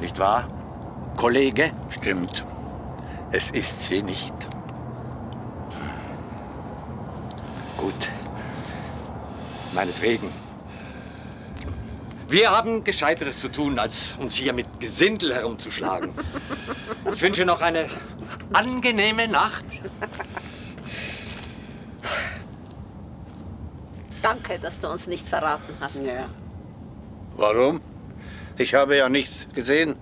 [0.00, 0.46] Nicht wahr,
[1.16, 1.72] Kollege?
[1.88, 2.44] Stimmt.
[3.32, 4.34] Es ist sie nicht.
[7.78, 8.08] Gut.
[9.72, 10.43] Meinetwegen.
[12.28, 16.12] Wir haben Gescheiteres zu tun, als uns hier mit Gesindel herumzuschlagen.
[17.12, 17.88] Ich wünsche noch eine
[18.52, 19.64] angenehme Nacht.
[24.22, 26.02] Danke, dass du uns nicht verraten hast.
[26.02, 26.28] Ja.
[27.36, 27.80] Warum?
[28.56, 29.96] Ich habe ja nichts gesehen.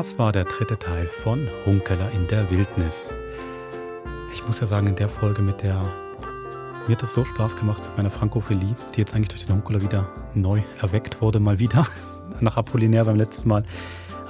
[0.00, 3.12] Das war der dritte Teil von Hunkeler in der Wildnis.
[4.32, 5.74] Ich muss ja sagen, in der Folge mit der.
[6.88, 9.82] Mir hat es so Spaß gemacht mit meiner Frankophilie, die jetzt eigentlich durch den Hunkeler
[9.82, 11.86] wieder neu erweckt wurde, mal wieder.
[12.40, 13.62] Nach Apollinaire beim letzten Mal.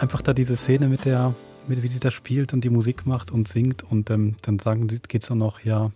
[0.00, 1.36] Einfach da diese Szene mit der,
[1.68, 4.88] mit wie sie da spielt und die Musik macht und singt und ähm, dann sagen
[4.88, 5.92] sie, geht's dann noch, ja.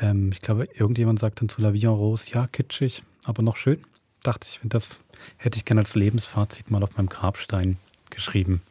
[0.00, 3.56] Ähm, ich glaube, irgendjemand sagt dann zu La Vie en Rose, ja, kitschig, aber noch
[3.56, 3.80] schön.
[4.24, 4.98] Dachte ich, das
[5.36, 7.78] hätte ich gerne als Lebensfazit mal auf meinem Grabstein
[8.10, 8.62] geschrieben.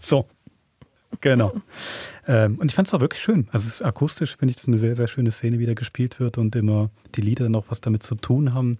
[0.00, 0.26] So,
[1.20, 1.54] genau.
[2.26, 3.48] Ähm, und ich fand es auch wirklich schön.
[3.52, 6.38] Also ist akustisch finde ich das eine sehr, sehr schöne Szene, wie da gespielt wird
[6.38, 8.78] und immer die Lieder noch was damit zu tun haben,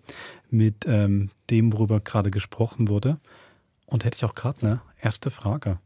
[0.50, 3.18] mit ähm, dem, worüber gerade gesprochen wurde.
[3.86, 5.78] Und hätte ich auch gerade eine erste Frage.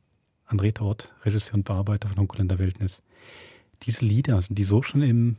[0.49, 3.03] André Tort, Regisseur und Bearbeiter von Hunkeländer Wildnis.
[3.83, 5.37] Diese Lieder, sind die so schon im,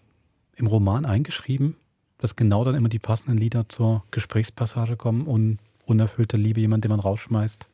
[0.56, 1.76] im Roman eingeschrieben,
[2.18, 6.92] dass genau dann immer die passenden Lieder zur Gesprächspassage kommen und unerfüllte Liebe, jemand, den
[6.92, 7.68] man rausschmeißt?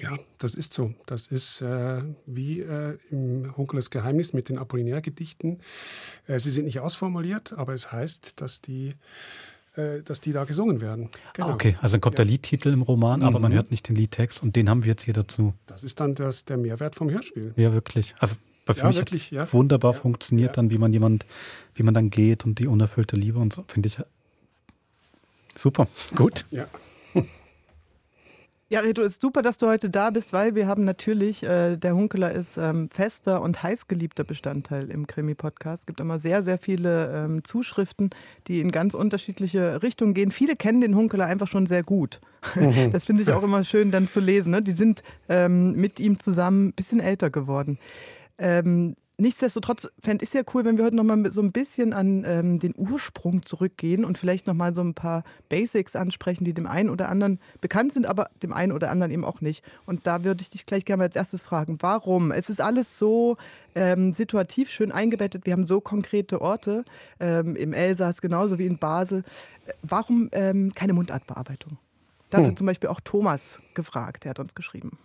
[0.00, 0.94] Ja, das ist so.
[1.06, 5.60] Das ist äh, wie äh, im Hunkeles Geheimnis mit den Apollinaire-Gedichten.
[6.26, 8.94] Äh, sie sind nicht ausformuliert, aber es heißt, dass die,
[9.76, 11.08] äh, dass die da gesungen werden.
[11.34, 11.52] Genau.
[11.52, 12.24] okay, also dann kommt ja.
[12.24, 13.42] der Liedtitel im Roman, aber mhm.
[13.42, 15.54] man hört nicht den Liedtext und den haben wir jetzt hier dazu.
[15.66, 17.52] Das ist dann das, der Mehrwert vom Hörspiel.
[17.56, 18.14] Ja, wirklich.
[18.18, 18.36] Also
[18.66, 19.50] für ja, mich wirklich, ja.
[19.52, 20.00] wunderbar ja.
[20.00, 21.24] funktioniert dann, wie man jemand,
[21.74, 23.98] wie man dann geht und die unerfüllte Liebe und so, finde ich
[25.56, 25.88] super.
[26.14, 26.44] Gut.
[26.50, 26.66] Ja.
[28.70, 31.94] Ja, Reto, ist super, dass du heute da bist, weil wir haben natürlich, äh, der
[31.94, 35.84] Hunkeler ist ähm, fester und heißgeliebter Bestandteil im Krimi-Podcast.
[35.84, 38.10] Es gibt immer sehr, sehr viele ähm, Zuschriften,
[38.46, 40.30] die in ganz unterschiedliche Richtungen gehen.
[40.30, 42.20] Viele kennen den Hunkeler einfach schon sehr gut.
[42.54, 42.92] Mhm.
[42.92, 44.50] Das finde ich auch immer schön dann zu lesen.
[44.50, 44.60] Ne?
[44.60, 47.78] Die sind ähm, mit ihm zusammen ein bisschen älter geworden.
[48.36, 52.24] Ähm, Nichtsdestotrotz fände ich es ja cool, wenn wir heute nochmal so ein bisschen an
[52.24, 56.88] ähm, den Ursprung zurückgehen und vielleicht nochmal so ein paar Basics ansprechen, die dem einen
[56.88, 59.64] oder anderen bekannt sind, aber dem einen oder anderen eben auch nicht.
[59.86, 62.30] Und da würde ich dich gleich gerne mal als erstes fragen, warum?
[62.30, 63.36] Es ist alles so
[63.74, 65.46] ähm, situativ schön eingebettet.
[65.46, 66.84] Wir haben so konkrete Orte,
[67.18, 69.24] ähm, im Elsass genauso wie in Basel.
[69.82, 71.76] Warum ähm, keine Mundartbearbeitung?
[72.30, 72.50] Das hm.
[72.50, 74.96] hat zum Beispiel auch Thomas gefragt, der hat uns geschrieben.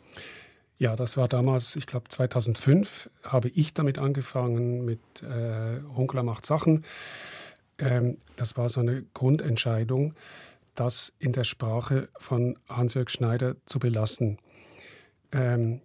[0.84, 6.46] Ja, das war damals, ich glaube 2005, habe ich damit angefangen mit äh, Hunkler macht
[6.46, 6.84] Sachen.
[7.78, 10.14] Ähm, das war so eine Grundentscheidung,
[10.76, 14.40] das in der Sprache von Hans-Jörg Schneider zu belassen.
[15.32, 15.80] Ähm,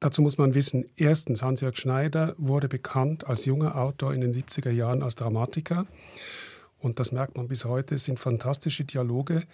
[0.00, 4.70] dazu muss man wissen, erstens, Hans-Jörg Schneider wurde bekannt als junger Autor in den 70er
[4.70, 5.86] Jahren als Dramatiker
[6.80, 9.44] und das merkt man bis heute, es sind fantastische Dialoge,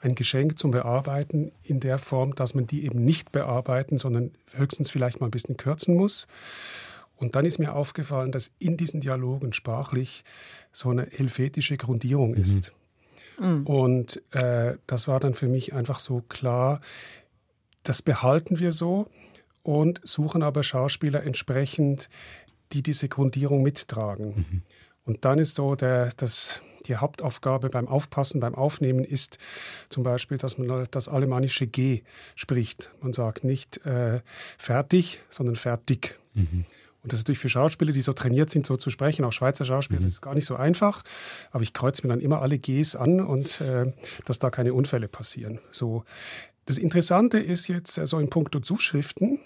[0.00, 4.90] ein Geschenk zum Bearbeiten in der Form, dass man die eben nicht bearbeiten, sondern höchstens
[4.90, 6.28] vielleicht mal ein bisschen kürzen muss.
[7.16, 10.24] Und dann ist mir aufgefallen, dass in diesen Dialogen sprachlich
[10.70, 12.36] so eine helvetische Grundierung mhm.
[12.36, 12.72] ist.
[13.40, 13.66] Mhm.
[13.66, 16.80] Und äh, das war dann für mich einfach so klar,
[17.82, 19.08] das behalten wir so
[19.62, 22.08] und suchen aber Schauspieler entsprechend,
[22.72, 24.26] die diese Grundierung mittragen.
[24.36, 24.62] Mhm.
[25.04, 29.38] Und dann ist so der, das, die Hauptaufgabe beim Aufpassen, beim Aufnehmen ist
[29.88, 32.02] zum Beispiel, dass man das alemannische G
[32.34, 32.90] spricht.
[33.00, 34.20] Man sagt nicht äh,
[34.58, 36.18] fertig, sondern fertig.
[36.34, 36.64] Mhm.
[37.02, 39.64] Und das ist natürlich für Schauspieler, die so trainiert sind, so zu sprechen, auch Schweizer
[39.64, 40.06] Schauspieler, mhm.
[40.06, 41.04] das ist gar nicht so einfach.
[41.52, 43.92] Aber ich kreuze mir dann immer alle Gs an und äh,
[44.24, 45.60] dass da keine Unfälle passieren.
[45.70, 46.04] So.
[46.64, 49.38] Das Interessante ist jetzt, so also in puncto Zuschriften,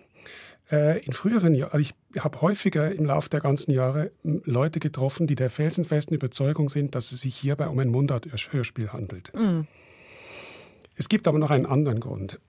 [0.70, 5.26] äh, in früheren Jahren, also ich habe häufiger im Laufe der ganzen Jahre Leute getroffen,
[5.26, 9.32] die der felsenfesten Überzeugung sind, dass es sich hierbei um ein Mundart-Hörspiel handelt.
[9.34, 9.66] Mhm.
[10.96, 12.40] Es gibt aber noch einen anderen Grund.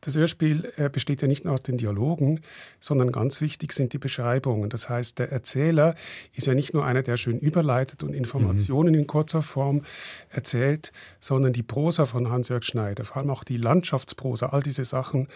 [0.00, 2.40] Das Hörspiel äh, besteht ja nicht nur aus den Dialogen,
[2.78, 4.70] sondern ganz wichtig sind die Beschreibungen.
[4.70, 5.96] Das heißt, der Erzähler
[6.34, 9.00] ist ja nicht nur einer, der schön überleitet und Informationen mhm.
[9.00, 9.82] in kurzer Form
[10.30, 15.26] erzählt, sondern die Prosa von Hans-Jörg Schneider, vor allem auch die Landschaftsprosa, all diese Sachen,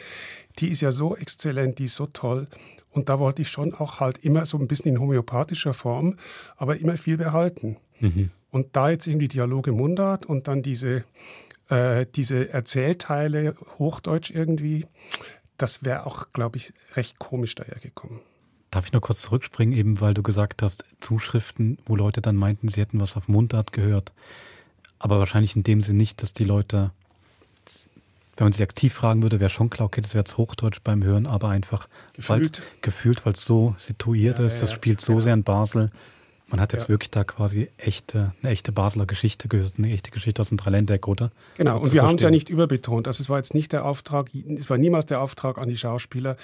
[0.58, 2.46] die ist ja so exzellent, die ist so toll.
[2.90, 6.18] Und da wollte ich schon auch halt immer so ein bisschen in homöopathischer Form,
[6.56, 7.78] aber immer viel behalten.
[8.00, 8.30] Mhm.
[8.50, 11.04] Und da jetzt irgendwie Dialoge Mundart und dann diese
[11.72, 14.86] äh, diese Erzählteile Hochdeutsch irgendwie,
[15.56, 18.20] das wäre auch, glaube ich, recht komisch dahergekommen.
[18.70, 22.68] Darf ich noch kurz zurückspringen, eben weil du gesagt hast, Zuschriften, wo Leute dann meinten,
[22.68, 24.12] sie hätten was auf Mundart gehört.
[24.98, 26.90] Aber wahrscheinlich in dem Sinne nicht, dass die Leute,
[28.36, 31.02] wenn man sie aktiv fragen würde, wäre schon klar, okay, das wäre jetzt Hochdeutsch beim
[31.02, 31.88] Hören, aber einfach
[32.82, 35.24] gefühlt, weil es so situiert ja, ist, das ja, spielt so genau.
[35.24, 35.90] sehr in Basel.
[36.52, 36.88] Man hat jetzt ja.
[36.90, 41.08] wirklich da quasi echte, eine echte Basler Geschichte gehört, eine echte Geschichte aus dem Dreiländeck,
[41.08, 41.32] oder?
[41.56, 43.06] Genau, und wir haben es ja nicht überbetont.
[43.06, 46.36] Das war jetzt nicht der Auftrag, es war niemals der Auftrag an die Schauspieler,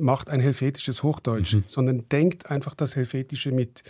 [0.00, 1.64] macht ein helvetisches Hochdeutsch, mhm.
[1.68, 3.84] sondern denkt einfach das Helvetische mit.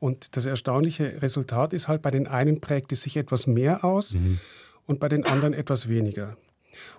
[0.00, 4.14] Und das erstaunliche Resultat ist halt, bei den einen prägt es sich etwas mehr aus
[4.14, 4.40] mhm.
[4.86, 6.36] und bei den anderen etwas weniger.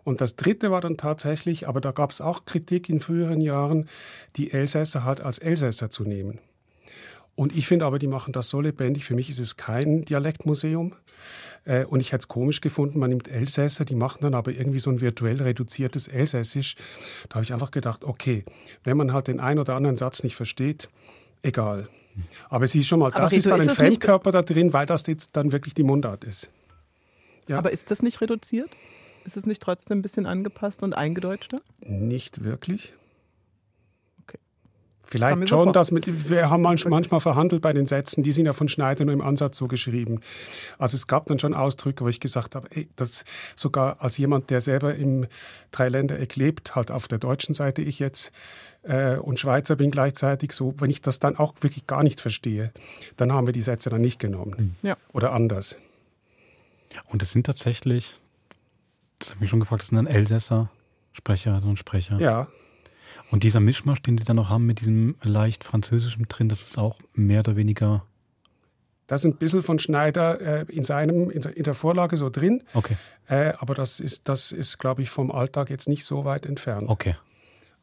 [0.05, 3.89] Und das Dritte war dann tatsächlich, aber da gab es auch Kritik in früheren Jahren,
[4.37, 6.39] die Elsässer halt als Elsässer zu nehmen.
[7.37, 9.05] Und ich finde aber, die machen das so lebendig.
[9.05, 10.95] Für mich ist es kein Dialektmuseum.
[11.65, 14.79] Äh, und ich hätte es komisch gefunden, man nimmt Elsässer, die machen dann aber irgendwie
[14.79, 16.75] so ein virtuell reduziertes Elsässisch.
[17.29, 18.43] Da habe ich einfach gedacht, okay,
[18.83, 20.89] wenn man halt den einen oder anderen Satz nicht versteht,
[21.43, 21.87] egal.
[22.49, 25.37] Aber es ist schon mal, das ist dann ein Fremdkörper da drin, weil das jetzt
[25.37, 26.49] dann wirklich die Mundart ist.
[27.47, 27.59] Ja.
[27.59, 28.71] Aber ist das nicht reduziert?
[29.25, 31.57] Ist es nicht trotzdem ein bisschen angepasst und eingedeutschter?
[31.81, 32.93] Nicht wirklich.
[35.09, 38.67] Vielleicht schon, dass mit, wir haben manchmal verhandelt bei den Sätzen, die sind ja von
[38.67, 40.21] Schneider nur im Ansatz so geschrieben.
[40.77, 43.23] Also es gab dann schon Ausdrücke, wo ich gesagt habe, ey, das
[43.55, 45.27] sogar als jemand, der selber im
[45.71, 48.31] Dreiländereck lebt, halt auf der deutschen Seite ich jetzt
[48.83, 52.71] äh, und Schweizer bin gleichzeitig so, wenn ich das dann auch wirklich gar nicht verstehe,
[53.15, 54.57] dann haben wir die Sätze dann nicht genommen.
[54.57, 54.75] Hm.
[54.81, 54.97] Ja.
[55.13, 55.77] Oder anders.
[57.07, 58.15] Und es sind tatsächlich,
[59.19, 60.69] das habe ich schon gefragt, das sind dann Elsässer
[61.13, 62.19] Sprecherinnen und Sprecher.
[62.19, 62.47] Ja.
[63.31, 66.77] Und dieser Mischmasch, den Sie dann noch haben mit diesem leicht französischen drin, das ist
[66.77, 68.05] auch mehr oder weniger.
[69.07, 72.63] Das ist ein bisschen von Schneider äh, in seinem, in, der Vorlage so drin.
[72.73, 72.97] Okay.
[73.27, 76.89] Äh, aber das ist, das ist, glaube ich, vom Alltag jetzt nicht so weit entfernt.
[76.89, 77.15] Okay.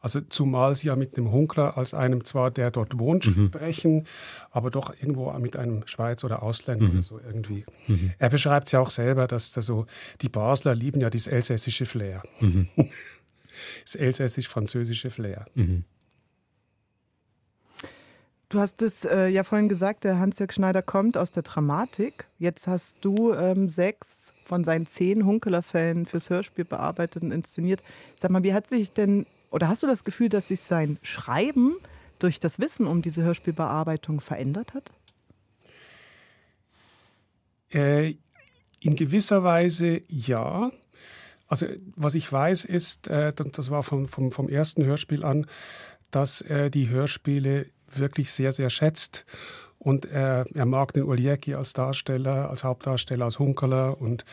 [0.04, 3.46] Also zumal sie ja mit einem Hunkler als einem zwar, der dort wohnt, mhm.
[3.46, 4.06] sprechen,
[4.50, 6.90] aber doch irgendwo mit einem Schweiz oder Ausländer mhm.
[6.90, 7.64] oder so irgendwie.
[7.86, 8.12] Mhm.
[8.18, 9.86] Er beschreibt es ja auch selber, dass da so,
[10.20, 12.22] die Basler lieben ja dieses elsässische Flair.
[13.84, 15.46] Das elsässisch-französische Flair.
[15.54, 15.84] Mhm.
[18.54, 22.26] Du hast es äh, ja vorhin gesagt, der Hans-Jörg Schneider kommt aus der Dramatik.
[22.38, 27.82] Jetzt hast du ähm, sechs von seinen zehn Hunkeler-Fällen fürs Hörspiel bearbeitet und inszeniert.
[28.16, 31.76] Sag mal, wie hat sich denn, oder hast du das Gefühl, dass sich sein Schreiben
[32.20, 34.92] durch das Wissen um diese Hörspielbearbeitung verändert hat?
[37.72, 38.14] Äh,
[38.80, 40.70] in gewisser Weise ja.
[41.46, 41.66] Also
[41.96, 45.46] was ich weiß ist, äh, das war vom, vom, vom ersten Hörspiel an,
[46.10, 49.24] dass er die Hörspiele wirklich sehr, sehr schätzt.
[49.84, 54.24] Und er, er mag den Uliecki als Darsteller, als Hauptdarsteller, als Hunkerler und,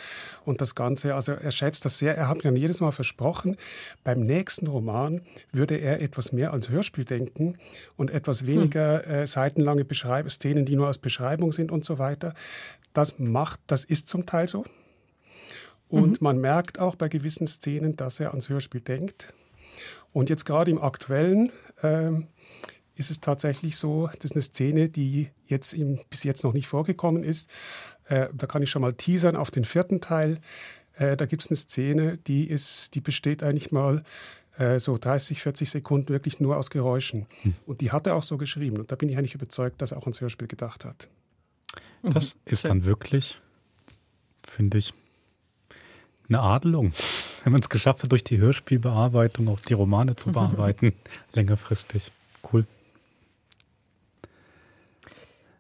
[0.46, 1.14] und das Ganze.
[1.14, 2.16] Also er schätzt das sehr.
[2.16, 3.58] Er hat mir jedes Mal versprochen,
[4.06, 7.58] beim nächsten Roman würde er etwas mehr ans Hörspiel denken
[7.98, 8.48] und etwas hm.
[8.48, 9.12] weniger hm.
[9.12, 12.34] äh, seitenlange Beschreib Szenen, die nur als Beschreibung sind und so weiter.
[12.94, 14.64] Das macht, das ist zum Teil so.
[15.92, 16.24] Und mhm.
[16.24, 19.34] man merkt auch bei gewissen Szenen, dass er ans Hörspiel denkt.
[20.14, 21.52] Und jetzt gerade im aktuellen
[21.84, 22.28] ähm,
[22.96, 26.68] ist es tatsächlich so, das ist eine Szene, die jetzt ihm bis jetzt noch nicht
[26.68, 27.50] vorgekommen ist.
[28.06, 30.40] Äh, da kann ich schon mal teasern auf den vierten Teil.
[30.96, 34.04] Äh, da gibt es eine Szene, die, ist, die besteht eigentlich mal
[34.58, 37.26] äh, so 30, 40 Sekunden wirklich nur aus Geräuschen.
[37.42, 37.54] Hm.
[37.66, 38.78] Und die hat er auch so geschrieben.
[38.78, 41.10] Und da bin ich eigentlich überzeugt, dass er auch ans Hörspiel gedacht hat.
[42.02, 42.40] Das mhm.
[42.46, 43.40] ist dann wirklich,
[44.44, 44.94] finde ich,
[46.34, 46.94] eine Adelung,
[47.44, 50.94] wenn man es geschafft hat, durch die Hörspielbearbeitung auch die Romane zu bearbeiten,
[51.34, 52.12] längerfristig.
[52.52, 52.66] Cool.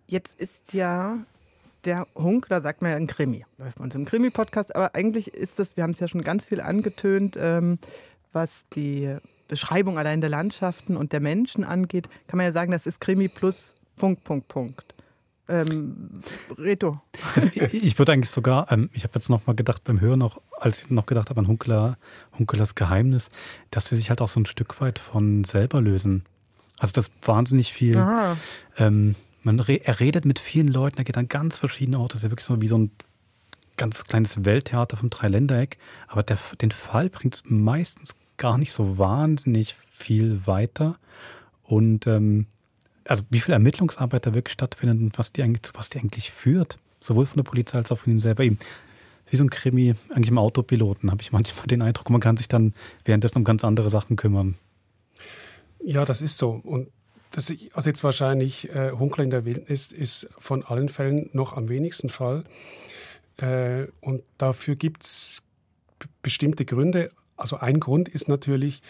[0.08, 1.20] Jetzt ist ja
[1.86, 5.78] der Hunkler, sagt man ja ein Krimi, läuft man im Krimi-Podcast, aber eigentlich ist das,
[5.78, 7.80] wir haben es ja schon ganz viel angetönt, ähm,
[8.34, 9.16] was die
[9.48, 13.28] Beschreibung allein der Landschaften und der Menschen angeht, kann man ja sagen, das ist Krimi
[13.28, 14.96] plus Punkt, Punkt, Punkt.
[15.48, 16.22] Ähm,
[16.58, 17.02] Reto.
[17.36, 20.20] Also ich, ich würde eigentlich sogar, ähm, ich habe jetzt noch mal gedacht beim Hören,
[20.20, 21.98] noch, als ich noch gedacht habe an Hunkler,
[22.38, 23.32] Hunkelers Geheimnis,
[23.70, 26.24] dass sie sich halt auch so ein Stück weit von selber lösen.
[26.78, 27.96] Also das wahnsinnig viel.
[28.78, 32.14] Ähm, man re er redet mit vielen Leuten, er geht an ganz verschiedene Orte.
[32.14, 32.92] Das ist ja wirklich so wie so ein
[33.78, 35.78] ganz kleines Welttheater vom Dreiländereck.
[36.08, 40.98] Aber der, den Fall bringt es meistens gar nicht so wahnsinnig viel weiter.
[41.64, 42.48] Und ähm,
[43.06, 46.80] also wie viel Ermittlungsarbeit da wirklich stattfindet und was die eigentlich, was die eigentlich führt,
[47.00, 48.60] sowohl von der Polizei als auch von ihm selber eben.
[49.30, 52.50] Wie so ein Krimi, eigentlich im Autopiloten, habe ich manchmal den Eindruck, man kann sich
[52.50, 52.74] dann
[53.06, 54.56] währenddessen um ganz andere Sachen kümmern.
[55.84, 56.60] Ja, das ist so.
[56.64, 56.90] Und
[57.32, 61.70] das, also jetzt wahrscheinlich äh, Hunkler in der Wildnis ist von allen Fällen noch am
[61.70, 62.44] wenigsten Fall.
[63.38, 65.38] Äh, und dafür gibt es
[66.22, 67.12] bestimmte Gründe.
[67.38, 68.82] Also ein Grund ist natürlich,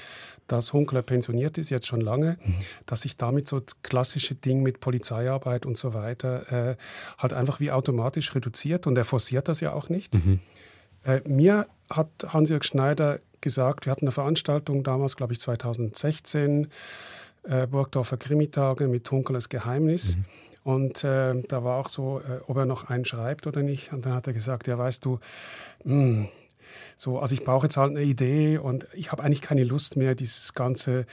[0.51, 2.55] dass Hunkler pensioniert ist, jetzt schon lange, mhm.
[2.85, 6.75] dass sich damit so das klassische Ding mit Polizeiarbeit und so weiter äh,
[7.17, 10.15] halt einfach wie automatisch reduziert und er forciert das ja auch nicht.
[10.15, 10.39] Mhm.
[11.03, 16.67] Äh, mir hat Hans-Jörg Schneider gesagt, wir hatten eine Veranstaltung damals, glaube ich 2016,
[17.43, 20.15] äh, Burgdorfer Krimitage mit Hunkelers Geheimnis.
[20.15, 20.25] Mhm.
[20.63, 23.93] Und äh, da war auch so, äh, ob er noch einen schreibt oder nicht.
[23.93, 25.19] Und dann hat er gesagt, ja, weißt du,
[25.83, 26.27] mh, hm,
[26.95, 30.15] so, also ich brauche jetzt halt eine Idee und ich habe eigentlich keine Lust mehr,
[30.15, 31.05] dieses ganze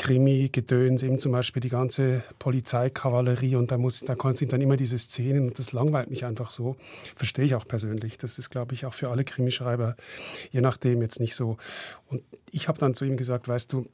[0.00, 4.98] Krimi-Gedöns, eben zum Beispiel die ganze Polizeikavallerie und da, muss, da sind dann immer diese
[4.98, 6.76] Szenen und das langweilt mich einfach so.
[7.16, 8.16] Verstehe ich auch persönlich.
[8.16, 9.96] Das ist, glaube ich, auch für alle Krimischreiber,
[10.52, 11.58] je nachdem jetzt nicht so.
[12.08, 13.86] Und ich habe dann zu ihm gesagt, weißt du,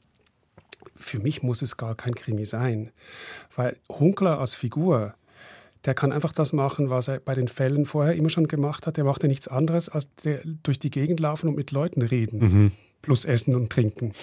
[0.95, 2.91] für mich muss es gar kein Krimi sein,
[3.55, 5.13] weil Hunkler als Figur,
[5.85, 8.97] der kann einfach das machen, was er bei den Fällen vorher immer schon gemacht hat.
[8.97, 10.07] Der macht ja nichts anderes, als
[10.63, 12.39] durch die Gegend laufen und mit Leuten reden.
[12.39, 12.71] Mhm.
[13.01, 14.13] Plus essen und trinken.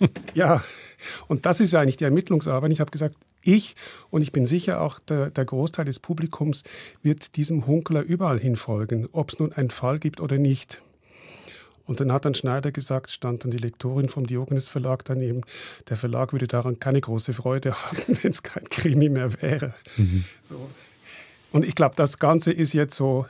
[0.34, 0.62] ja,
[1.26, 2.72] und das ist eigentlich die Ermittlungsarbeit.
[2.72, 3.76] Ich habe gesagt, ich
[4.10, 6.64] und ich bin sicher auch der, der, Großteil des Publikums
[7.02, 10.82] wird diesem Hunkler überall hinfolgen, ob es nun einen Fall gibt oder nicht.
[11.88, 15.40] Und dann hat dann Schneider gesagt, stand dann die Lektorin vom Diogenes Verlag daneben,
[15.88, 19.72] der Verlag würde daran keine große Freude haben, wenn es kein Krimi mehr wäre.
[19.96, 20.24] Mhm.
[20.42, 20.68] So.
[21.50, 23.24] Und ich glaube, das Ganze ist jetzt so,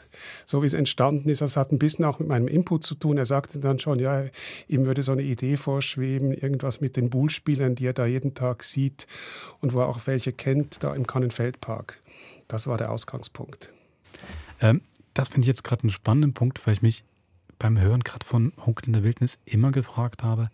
[0.44, 3.16] so wie es entstanden ist, das hat ein bisschen auch mit meinem Input zu tun.
[3.16, 4.24] Er sagte dann schon, ja,
[4.66, 8.64] ihm würde so eine Idee vorschweben, irgendwas mit den Bullspielern, die er da jeden Tag
[8.64, 9.06] sieht
[9.60, 12.00] und wo er auch welche kennt, da im Kannenfeldpark.
[12.48, 13.70] Das war der Ausgangspunkt.
[14.60, 14.80] Ähm,
[15.14, 17.04] das finde ich jetzt gerade einen spannenden Punkt, weil ich mich
[17.58, 20.50] beim Hören gerade von Hunkel in der Wildnis immer gefragt habe,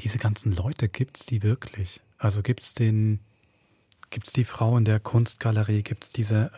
[0.00, 2.00] diese ganzen Leute, gibt es die wirklich?
[2.18, 3.20] Also gibt es den
[4.10, 5.82] Gibt es die Frau in der Kunstgalerie?
[5.82, 6.50] Gibt es diese,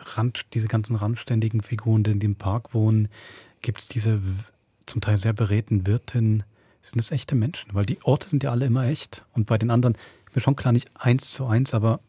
[0.53, 3.09] diese ganzen randständigen Figuren, die in dem Park wohnen?
[3.61, 4.21] Gibt es diese
[4.85, 6.43] zum Teil sehr beredten Wirtinnen?
[6.81, 7.73] Sind das echte Menschen?
[7.73, 9.25] Weil die Orte sind ja alle immer echt.
[9.33, 9.97] Und bei den anderen,
[10.33, 11.99] mir schon klar, nicht eins zu eins, aber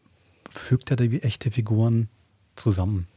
[0.49, 2.07] fügt er da wie echte Figuren
[2.55, 3.07] zusammen?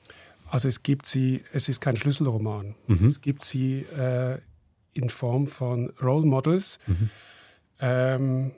[0.51, 2.75] Also es gibt sie, es ist kein Schlüsselroman.
[2.87, 3.07] Mhm.
[3.07, 4.39] Es gibt sie äh,
[4.93, 6.79] in Form von Role Models.
[6.87, 7.11] Mhm.
[7.81, 8.51] Ähm,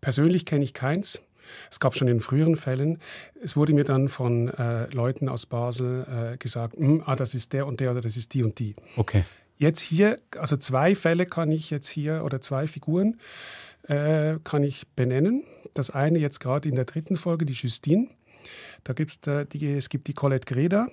[0.00, 1.22] persönlich kenne ich keins.
[1.70, 2.98] Es gab schon in früheren Fällen,
[3.42, 7.52] es wurde mir dann von äh, Leuten aus Basel äh, gesagt, hm, ah, das ist
[7.52, 8.74] der und der oder das ist die und die.
[8.96, 9.24] Okay.
[9.56, 13.20] Jetzt hier, also zwei Fälle kann ich jetzt hier oder zwei Figuren
[13.88, 15.44] äh, kann ich benennen.
[15.74, 18.08] Das eine jetzt gerade in der dritten Folge, die Justine.
[18.82, 20.90] Da gibt's da die, es gibt die Colette Greda, äh,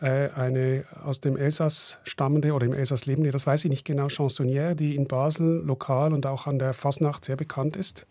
[0.00, 4.74] eine aus dem Elsass stammende oder im Elsass lebende, das weiß ich nicht genau, Chansonnière,
[4.74, 8.04] die in Basel lokal und auch an der Fasnacht sehr bekannt ist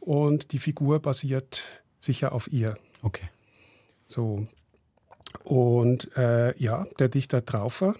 [0.00, 1.62] und die Figur basiert
[2.00, 2.76] sicher auf ihr.
[3.02, 3.28] Okay.
[4.06, 4.46] So.
[5.44, 7.94] Und äh, ja, der Dichter Traufer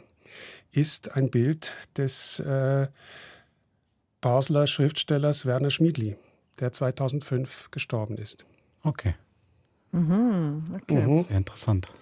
[0.72, 2.88] ist ein Bild des äh,
[4.20, 6.16] Basler Schriftstellers Werner Schmiedli,
[6.60, 8.44] der 2005 gestorben ist.
[8.82, 9.14] Okay.
[9.92, 11.06] Mhm, okay.
[11.06, 11.24] Mhm.
[11.24, 11.92] Sehr interessant.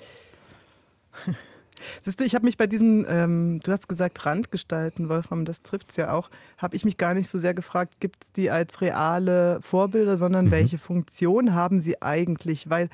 [2.02, 5.90] Siehst du, ich habe mich bei diesen, ähm, du hast gesagt Randgestalten, Wolfram, das trifft
[5.90, 8.80] es ja auch, habe ich mich gar nicht so sehr gefragt, gibt es die als
[8.80, 10.50] reale Vorbilder, sondern mhm.
[10.52, 12.70] welche Funktion haben sie eigentlich?
[12.70, 12.88] Weil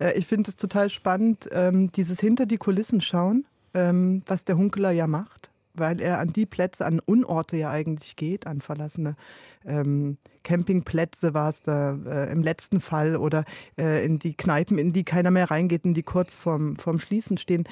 [0.00, 4.56] äh, ich finde es total spannend, ähm, dieses hinter die Kulissen schauen, ähm, was der
[4.56, 9.16] Hunkeler ja macht, weil er an die Plätze, an Unorte ja eigentlich geht, an verlassene
[9.64, 13.44] ähm, Campingplätze war es da äh, im letzten Fall oder
[13.76, 17.38] äh, in die Kneipen, in die keiner mehr reingeht und die kurz vorm, vorm Schließen
[17.38, 17.64] stehen.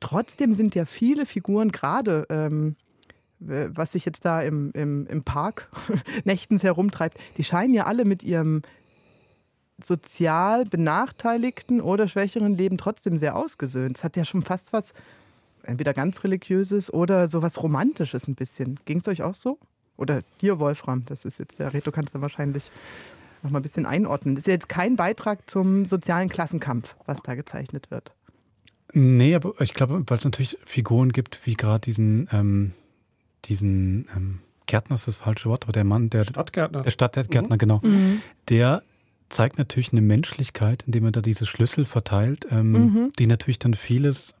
[0.00, 2.76] Trotzdem sind ja viele Figuren gerade, ähm,
[3.38, 5.68] was sich jetzt da im, im, im Park
[6.24, 8.62] nächtens herumtreibt, die scheinen ja alle mit ihrem
[9.82, 13.98] sozial benachteiligten oder schwächeren Leben trotzdem sehr ausgesöhnt.
[13.98, 14.94] Es hat ja schon fast was,
[15.64, 18.78] entweder ganz religiöses oder so was Romantisches ein bisschen.
[18.84, 19.58] Ging es euch auch so?
[19.96, 22.70] Oder dir, Wolfram, das ist jetzt der Reto, kannst du wahrscheinlich
[23.42, 24.34] noch mal ein bisschen einordnen.
[24.34, 28.12] Das ist jetzt kein Beitrag zum sozialen Klassenkampf, was da gezeichnet wird.
[28.94, 32.72] Nee, aber ich glaube, weil es natürlich Figuren gibt, wie gerade diesen, ähm,
[33.46, 37.58] diesen ähm, Gärtner ist das falsche Wort, aber der Mann, der Stadtgärtner, der Stadtgärtner, Mhm.
[37.58, 38.22] genau, Mhm.
[38.48, 38.82] der
[39.28, 43.12] zeigt natürlich eine Menschlichkeit, indem er da diese Schlüssel verteilt, ähm, Mhm.
[43.18, 44.34] die natürlich dann vieles,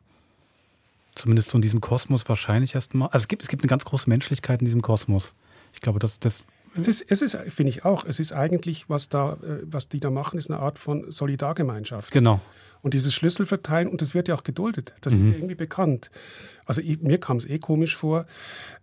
[1.14, 4.08] zumindest so in diesem Kosmos wahrscheinlich erstmal, also es gibt, es gibt eine ganz große
[4.08, 5.34] Menschlichkeit in diesem Kosmos.
[5.72, 6.44] Ich glaube, das, das
[6.74, 10.00] Es ist, es ist finde ich auch, es ist eigentlich, was, da, äh, was die
[10.00, 12.10] da machen, ist eine Art von Solidargemeinschaft.
[12.12, 12.40] Genau.
[12.82, 15.28] Und dieses Schlüssel verteilen, und das wird ja auch geduldet, das ist Mhm.
[15.28, 16.10] ja irgendwie bekannt.
[16.66, 18.26] Also ich, mir kam es eh komisch vor,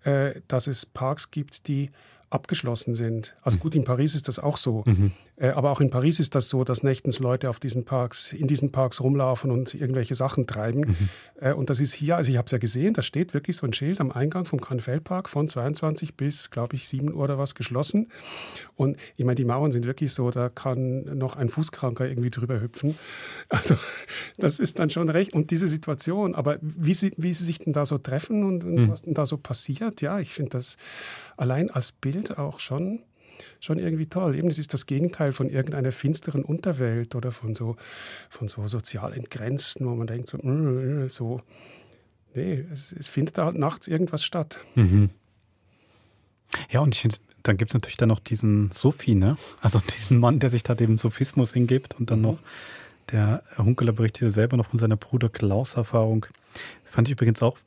[0.04, 1.90] äh, dass es Parks gibt, die
[2.30, 3.36] abgeschlossen sind.
[3.42, 4.84] Also gut, in Paris ist das auch so.
[4.86, 5.12] Mhm.
[5.40, 8.48] Äh, aber auch in Paris ist das so, dass nächtens Leute auf diesen Parks, in
[8.48, 10.82] diesen Parks rumlaufen und irgendwelche Sachen treiben.
[10.82, 11.10] Mhm.
[11.40, 13.66] Äh, und das ist hier, also ich habe es ja gesehen, da steht wirklich so
[13.66, 17.56] ein Schild am Eingang vom Kannfeldpark von 22 bis, glaube ich, 7 Uhr oder was
[17.56, 18.10] geschlossen.
[18.76, 22.62] Und ich meine, die Mauern sind wirklich so, da kann noch ein Fußkranker irgendwie drüber
[22.62, 22.98] hüpfen.
[23.50, 23.76] Also
[24.38, 25.34] das ist dann schon recht.
[25.34, 28.76] Und diese Situation, aber wie sie, wie sie sich denn da so treffen und, und
[28.76, 28.90] Mhm.
[28.90, 30.78] was denn da so passiert, ja, ich finde das
[31.36, 33.00] allein als Bild auch schon
[33.60, 34.36] schon irgendwie toll.
[34.36, 37.76] Eben, es ist das Gegenteil von irgendeiner finsteren Unterwelt oder von so,
[38.30, 41.42] von so sozial entgrenzten, wo man denkt, so, äh, äh, so.
[42.34, 44.62] nee, es, es findet da halt nachts irgendwas statt.
[44.76, 45.10] Mhm.
[46.70, 49.38] Ja, und ich finde, dann gibt es natürlich dann noch diesen Sophie, ne?
[49.62, 52.40] Also diesen Mann, der sich da dem Sophismus hingibt und dann noch
[53.12, 56.28] der Hunkeler berichtete selber noch von seiner Bruder Klaus-Erfahrung.
[56.84, 57.58] Fand ich übrigens auch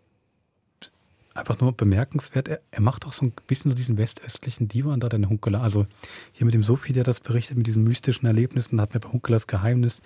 [1.35, 2.49] einfach nur bemerkenswert.
[2.49, 5.62] Er, er macht auch so ein bisschen so diesen westöstlichen Divan da, den Hunkeler.
[5.62, 5.87] Also
[6.33, 9.11] hier mit dem Sophie, der das berichtet, mit diesen mystischen Erlebnissen, da hat mir bei
[9.11, 10.03] Hunkelers Geheimnis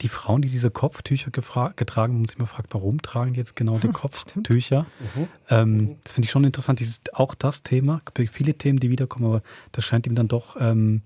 [0.00, 3.78] die Frauen, die diese Kopftücher getragen haben, sich immer fragt, warum tragen die jetzt genau
[3.78, 4.86] die Kopftücher?
[5.48, 6.80] Ähm, das finde ich schon interessant.
[6.80, 10.28] Dieses, auch das Thema, es gibt viele Themen, die wiederkommen, aber das scheint ihm dann
[10.28, 11.02] doch ähm,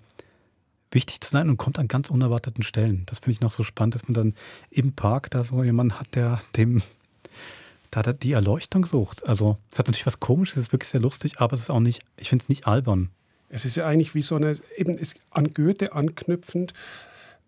[0.90, 3.04] wichtig zu sein und kommt an ganz unerwarteten Stellen.
[3.06, 4.34] Das finde ich noch so spannend, dass man dann
[4.70, 6.82] im Park da so jemanden hat, der dem
[7.93, 9.28] da hat er die Erleuchtung sucht.
[9.28, 11.78] Also es hat natürlich was Komisches, es ist wirklich sehr lustig, aber es ist auch
[11.78, 13.11] nicht, ich finde es nicht albern.
[13.51, 16.72] Es ist ja eigentlich wie so eine, eben ist an Goethe anknüpfend,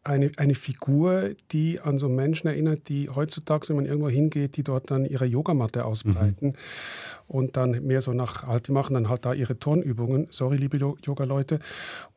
[0.05, 4.63] eine, eine Figur, die an so Menschen erinnert, die heutzutage, wenn man irgendwo hingeht, die
[4.63, 6.55] dort dann ihre Yogamatte ausbreiten
[7.27, 10.77] und dann mehr so nach, halt, die machen dann halt da ihre Turnübungen, sorry, liebe
[10.77, 11.59] Yo- Yoga-Leute,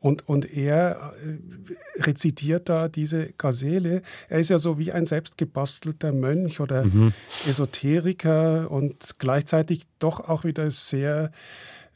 [0.00, 4.02] und, und er äh, rezitiert da diese Gazelle.
[4.28, 7.14] Er ist ja so wie ein selbstgebastelter Mönch oder Mhm.
[7.48, 11.30] Esoteriker und gleichzeitig doch auch wieder sehr,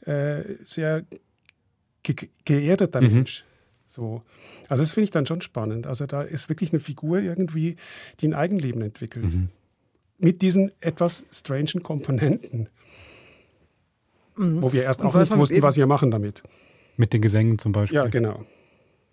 [0.05, 1.03] äh, sehr
[2.03, 2.15] ge
[2.45, 3.13] geerdeter Mhm.
[3.13, 3.45] Mensch.
[3.93, 4.23] So.
[4.69, 5.85] Also das finde ich dann schon spannend.
[5.85, 7.75] Also da ist wirklich eine Figur irgendwie,
[8.19, 9.33] die ein Eigenleben entwickelt.
[9.33, 9.49] Mhm.
[10.17, 12.69] Mit diesen etwas strangen Komponenten,
[14.35, 16.41] wo wir erst auch nicht wussten, was wir machen damit.
[16.97, 17.97] Mit den Gesängen zum Beispiel.
[17.97, 18.45] Ja, genau.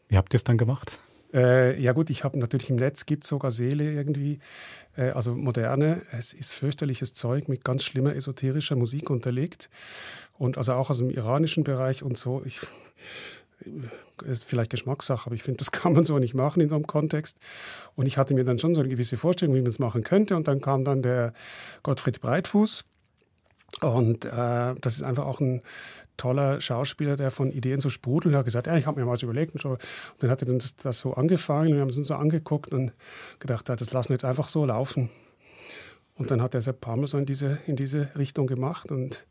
[0.08, 0.98] Wie habt ihr es dann gemacht?
[1.32, 4.40] Äh, ja gut, ich habe natürlich im Netz gibt sogar Seele irgendwie,
[4.96, 6.02] äh, also moderne.
[6.10, 9.68] Es ist fürchterliches Zeug mit ganz schlimmer esoterischer Musik unterlegt
[10.38, 12.42] und also auch aus dem iranischen Bereich und so.
[12.44, 12.60] Ich,
[14.24, 16.86] ist vielleicht Geschmackssache, aber ich finde, das kann man so nicht machen in so einem
[16.86, 17.38] Kontext.
[17.94, 20.36] Und ich hatte mir dann schon so eine gewisse Vorstellung, wie man es machen könnte.
[20.36, 21.32] Und dann kam dann der
[21.82, 22.84] Gottfried Breitfuß.
[23.82, 25.62] Und äh, das ist einfach auch ein
[26.16, 28.34] toller Schauspieler, der von Ideen so sprudelt.
[28.34, 29.54] Er hat gesagt, ja, ich habe mir mal was überlegt.
[29.54, 29.70] Und, so.
[29.70, 29.78] und
[30.18, 31.74] dann hat er dann das, so angefangen.
[31.74, 32.92] Wir haben es uns so angeguckt und
[33.38, 35.08] gedacht, ja, das lassen wir jetzt einfach so laufen.
[36.16, 38.90] Und dann hat er es ein paar Mal so in diese, in diese Richtung gemacht.
[38.90, 39.24] Und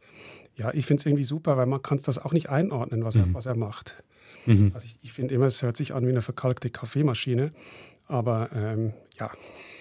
[0.56, 3.22] ja, ich finde es irgendwie super, weil man kann das auch nicht einordnen, was, Mhm.
[3.22, 4.04] er, was er macht.
[4.50, 4.72] Mhm.
[4.74, 7.52] Also ich, ich finde immer, es hört sich an wie eine verkalkte Kaffeemaschine.
[8.08, 9.30] Aber ähm, ja,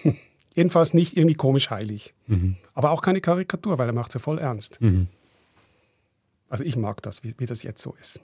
[0.53, 2.13] jedenfalls nicht irgendwie komisch heilig.
[2.27, 2.55] Mhm.
[2.73, 4.79] Aber auch keine Karikatur, weil er macht es ja voll ernst.
[4.81, 5.07] Mhm.
[6.49, 8.19] Also ich mag das, wie, wie das jetzt so ist.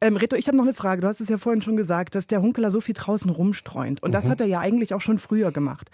[0.00, 1.00] Ähm, Reto, ich habe noch eine Frage.
[1.00, 4.02] Du hast es ja vorhin schon gesagt, dass der Hunkeler so viel draußen rumstreunt.
[4.02, 4.30] Und das Mhm.
[4.30, 5.90] hat er ja eigentlich auch schon früher gemacht.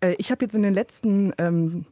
[0.00, 1.84] Äh, ich habe jetzt in den letzten ähm,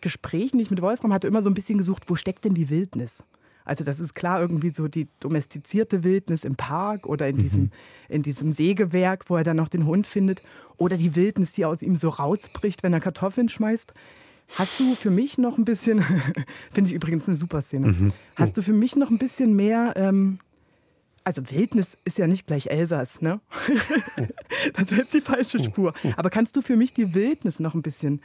[0.00, 2.70] Gesprächen, die ich mit Wolfram hatte, immer so ein bisschen gesucht, wo steckt denn die
[2.70, 3.22] Wildnis?
[3.64, 7.70] Also das ist klar irgendwie so die domestizierte Wildnis im Park oder in, diesem,
[8.08, 10.42] in diesem Sägewerk, wo er dann noch den Hund findet.
[10.76, 13.92] Oder die Wildnis, die aus ihm so rausbricht, wenn er Kartoffeln schmeißt.
[14.56, 16.02] Hast du für mich noch ein bisschen,
[16.72, 18.12] finde ich übrigens eine super Szene, Mhm.
[18.34, 20.40] hast du für mich noch ein bisschen mehr, ähm,
[21.22, 23.40] also Wildnis ist ja nicht gleich Elsass, ne?
[24.74, 25.92] das wäre jetzt die falsche Spur.
[26.16, 28.22] Aber kannst du für mich die Wildnis noch ein bisschen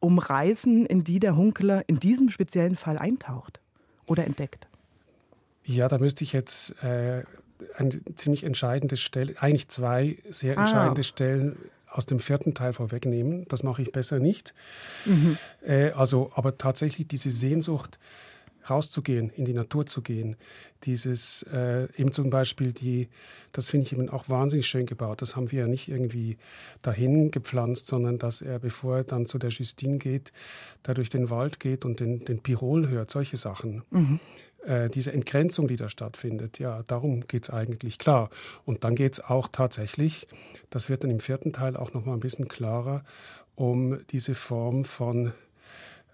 [0.00, 3.60] umreißen, in die der Hunkeler in diesem speziellen Fall eintaucht
[4.06, 4.66] oder entdeckt?
[5.70, 7.22] Ja, da müsste ich jetzt äh,
[7.76, 10.62] eine ziemlich entscheidende Stelle, eigentlich zwei sehr Ah.
[10.62, 11.56] entscheidende Stellen
[11.86, 13.46] aus dem vierten Teil vorwegnehmen.
[13.48, 14.54] Das mache ich besser nicht.
[15.04, 15.38] Mhm.
[15.64, 17.98] Äh, also, aber tatsächlich diese Sehnsucht
[18.68, 20.36] rauszugehen, in die Natur zu gehen.
[20.84, 23.08] Dieses äh, eben zum Beispiel die,
[23.52, 25.22] das finde ich eben auch wahnsinnig schön gebaut.
[25.22, 26.36] Das haben wir ja nicht irgendwie
[26.82, 30.32] dahin gepflanzt, sondern dass er, bevor er dann zu der Justine geht,
[30.82, 33.82] da durch den Wald geht und den, den Pirol hört, solche Sachen.
[33.90, 34.20] Mhm.
[34.64, 38.30] Äh, diese Entgrenzung, die da stattfindet, ja, darum geht es eigentlich klar.
[38.64, 40.26] Und dann geht es auch tatsächlich,
[40.70, 43.04] das wird dann im vierten Teil auch nochmal ein bisschen klarer,
[43.54, 45.32] um diese Form von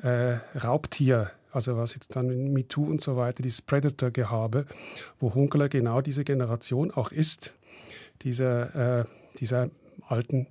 [0.02, 4.66] äh, Raubtier also was jetzt dann mit MeToo und so weiter, dieses Predator-Gehabe,
[5.18, 7.54] wo Hunkeler genau diese Generation auch ist,
[8.20, 9.04] dieser, äh,
[9.40, 9.70] dieser
[10.06, 10.48] alten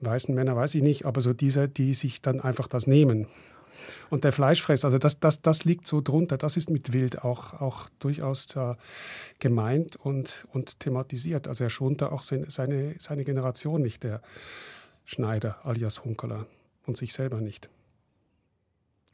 [0.00, 3.26] weißen Männer, weiß ich nicht, aber so dieser, die sich dann einfach das nehmen.
[4.10, 7.60] Und der Fleischfresser, also das, das, das liegt so drunter, das ist mit Wild auch,
[7.60, 8.74] auch durchaus äh,
[9.38, 11.48] gemeint und, und thematisiert.
[11.48, 14.20] Also er schont da auch seine, seine, seine Generation nicht, der
[15.04, 16.46] Schneider alias Hunkeler
[16.86, 17.68] und sich selber nicht.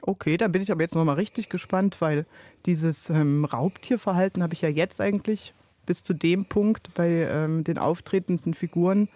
[0.03, 2.25] Okay, dann bin ich aber jetzt nochmal richtig gespannt, weil
[2.65, 5.53] dieses ähm, Raubtierverhalten habe ich ja jetzt eigentlich
[5.85, 9.09] bis zu dem Punkt bei ähm, den auftretenden Figuren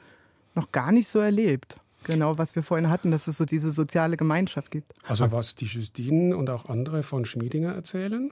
[0.55, 1.76] noch gar nicht so erlebt.
[2.05, 4.93] Genau, was wir vorhin hatten, dass es so diese soziale Gemeinschaft gibt.
[5.06, 8.31] Also was die Justine und auch andere von Schmiedinger erzählen,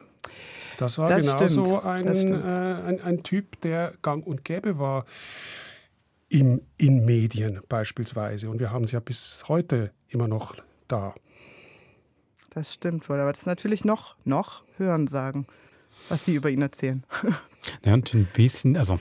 [0.78, 4.78] das war Das genauso stimmt, ein, das äh, ein, ein Typ, der gang und gäbe
[4.78, 5.04] war
[6.28, 8.50] im, in Medien beispielsweise.
[8.50, 10.56] Und wir haben es ja bis heute immer noch
[10.88, 11.14] da.
[12.50, 15.46] Das stimmt wohl, aber das ist natürlich noch, noch Hören sagen,
[16.08, 17.04] was sie über ihn erzählen.
[17.84, 18.98] Ja, und ein bisschen, also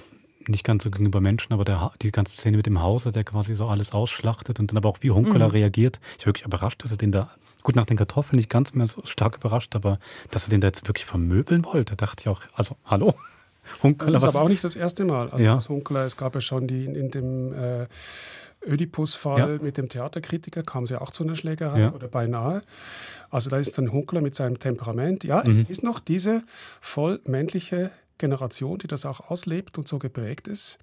[0.47, 3.53] nicht ganz so gegenüber Menschen, aber der, die ganze Szene mit dem Hause, der quasi
[3.55, 5.51] so alles ausschlachtet und dann aber auch wie Hunkeler Mhm.
[5.51, 5.99] reagiert.
[6.17, 7.29] Ich war wirklich überrascht, dass er den da,
[7.63, 9.99] gut nach den Kartoffeln nicht ganz mehr so stark überrascht, aber
[10.31, 13.13] dass er den da jetzt wirklich vermöbeln wollte, dachte ich auch, also hallo,
[13.83, 14.07] Hunkeler.
[14.11, 15.29] Das ist was- aber auch nicht das erste Mal.
[15.29, 15.59] Also Ja.
[15.69, 17.87] Hunkeler, es gab ja schon die in, in dem äh,
[18.65, 19.63] Ödipus-Fall Ja.
[19.63, 21.93] mit dem Theaterkritiker, kam es ja auch zu einer Schlägerei Ja.
[21.93, 22.61] oder beinahe.
[23.29, 25.23] Also da ist dann Hunkeler mit seinem Temperament.
[25.23, 25.51] Ja, Mhm.
[25.51, 26.43] es ist noch diese
[26.79, 30.79] voll männliche Generation, die das auch auslebt und so geprägt ist.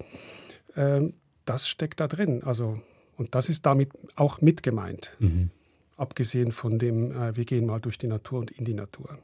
[0.75, 1.13] Ähm,
[1.45, 2.43] das steckt da drin.
[2.43, 2.79] Also,
[3.17, 5.15] und das ist damit auch mit gemeint.
[5.19, 5.49] Mhm.
[5.97, 9.17] Abgesehen von dem, äh, wir gehen mal durch die Natur und in die Natur.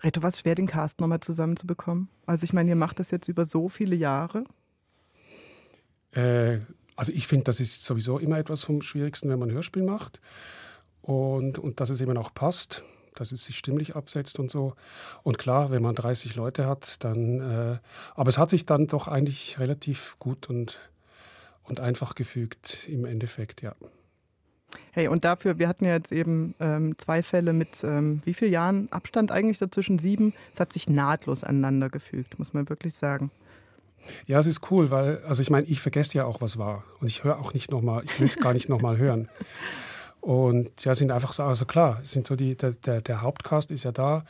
[0.00, 2.08] Reto, was schwer, den Cast nochmal zusammenzubekommen?
[2.26, 4.44] Also ich meine, ihr macht das jetzt über so viele Jahre.
[6.12, 6.60] Äh,
[6.96, 10.20] also ich finde, das ist sowieso immer etwas vom Schwierigsten, wenn man ein Hörspiel macht.
[11.02, 12.84] Und, und dass es eben auch passt,
[13.20, 14.74] dass es sich stimmlich absetzt und so.
[15.22, 17.40] Und klar, wenn man 30 Leute hat, dann...
[17.40, 17.78] Äh,
[18.14, 20.78] aber es hat sich dann doch eigentlich relativ gut und,
[21.64, 23.74] und einfach gefügt im Endeffekt, ja.
[24.92, 28.52] Hey, und dafür, wir hatten ja jetzt eben ähm, zwei Fälle mit ähm, wie vielen
[28.52, 29.98] Jahren Abstand eigentlich dazwischen?
[29.98, 30.34] Sieben.
[30.52, 33.30] Es hat sich nahtlos aneinander gefügt, muss man wirklich sagen.
[34.26, 36.84] Ja, es ist cool, weil, also ich meine, ich vergesse ja auch, was war.
[37.00, 39.28] Und ich höre auch nicht nochmal, ich will es gar nicht nochmal hören.
[40.20, 43.84] Und ja, sind einfach so, also klar, sind so die, der, der, der Hauptcast ist
[43.84, 44.24] ja da,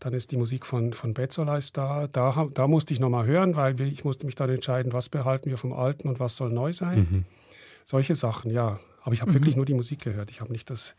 [0.00, 2.06] dann ist die Musik von, von Betzola ist da.
[2.06, 5.58] Da, da musste ich nochmal hören, weil ich musste mich dann entscheiden, was behalten wir
[5.58, 6.98] vom Alten und was soll neu sein.
[7.10, 7.24] Mhm.
[7.84, 8.78] Solche Sachen, ja.
[9.02, 9.34] Aber ich habe Mhm.
[9.34, 10.30] wirklich nur die Musik gehört.
[10.30, 10.94] Ich habe nicht das,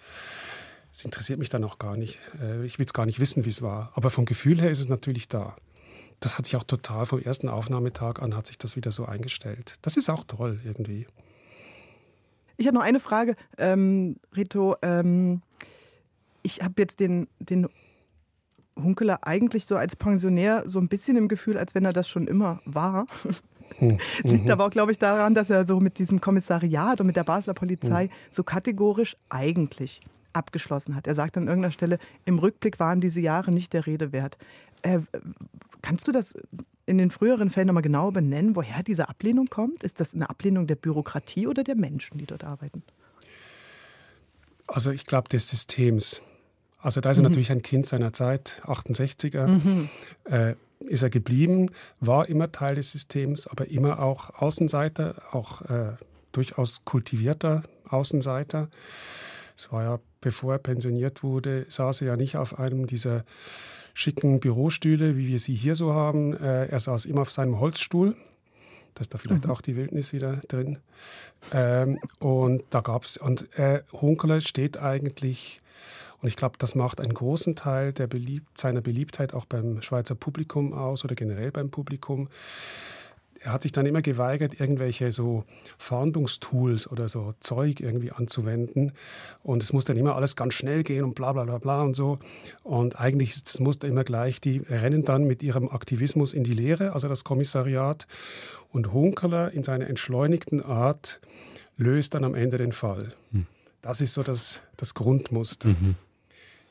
[0.91, 2.20] es interessiert mich dann auch gar nicht.
[2.41, 3.91] Äh, Ich will es gar nicht wissen, wie es war.
[3.95, 5.56] Aber vom Gefühl her ist es natürlich da.
[6.20, 9.78] Das hat sich auch total vom ersten Aufnahmetag an hat sich das wieder so eingestellt.
[9.82, 11.07] Das ist auch toll irgendwie.
[12.57, 14.76] Ich habe noch eine Frage, ähm, Rito.
[14.82, 15.41] Ähm,
[16.44, 17.68] ich habe jetzt den, den
[18.77, 22.27] Hunkeler eigentlich so als Pensionär so ein bisschen im Gefühl, als wenn er das schon
[22.27, 23.07] immer war.
[23.77, 23.98] Hm.
[24.23, 24.52] Liegt Mhm.
[24.52, 27.53] aber auch, glaube ich, daran, dass er so mit diesem Kommissariat und mit der Basler
[27.53, 28.10] Polizei Mhm.
[28.30, 30.02] so kategorisch eigentlich
[30.34, 31.07] abgeschlossen hat.
[31.07, 34.38] Er sagt an irgendeiner Stelle, im Rückblick waren diese Jahre nicht der Rede wert.
[34.82, 34.99] Äh,
[35.82, 36.36] kannst du das
[36.86, 39.84] in den früheren Fällen nochmal genau benennen, woher diese Ablehnung kommt?
[39.84, 42.84] Ist das eine Ablehnung der Bürokratie oder der Menschen, die dort arbeiten?
[44.68, 46.22] Also ich glaube des Systems.
[46.80, 47.30] Also da ist er Mhm.
[47.30, 49.48] natürlich ein Kind seiner Zeit, 68er.
[49.48, 49.90] Mhm.
[50.26, 55.94] Äh, ist er geblieben, war immer Teil des Systems, aber immer auch Außenseiter, auch äh,
[56.32, 58.70] durchaus kultivierter Außenseiter.
[59.57, 63.24] Es war ja, bevor er pensioniert wurde, saß er ja nicht auf einem dieser
[63.96, 66.34] schicken Bürostühle, wie wir sie hier so haben.
[66.34, 68.16] Äh, er saß immer auf seinem Holzstuhl.
[68.94, 69.52] Da ist da vielleicht Mhm.
[69.52, 70.78] auch die Wildnis wieder drin.
[71.52, 75.60] Ähm, und da gab es, und äh, Hunkeler steht eigentlich,
[76.22, 80.16] und ich glaube, das macht einen großen Teil der beliebt, seiner Beliebtheit auch beim Schweizer
[80.16, 82.30] Publikum aus oder generell beim Publikum.
[83.46, 85.44] Er hat sich dann immer geweigert, irgendwelche so
[85.78, 88.92] Fahndungstools oder so Zeug irgendwie anzuwenden.
[89.44, 91.96] Und es muss dann immer alles ganz schnell gehen und bla bla bla bla und
[91.96, 92.18] so.
[92.64, 94.42] Und eigentlich ist das Muster immer gleich.
[94.42, 98.08] Die rennen dann mit ihrem Aktivismus in die Leere, also das Kommissariat.
[98.72, 101.22] Und Hunkeler in seiner entschleunigten Art
[101.78, 103.14] löst dann am Ende den Fall.
[103.32, 103.46] Hm.
[103.84, 105.70] Das ist so das, das Grundmuster.
[105.70, 105.96] Mhm.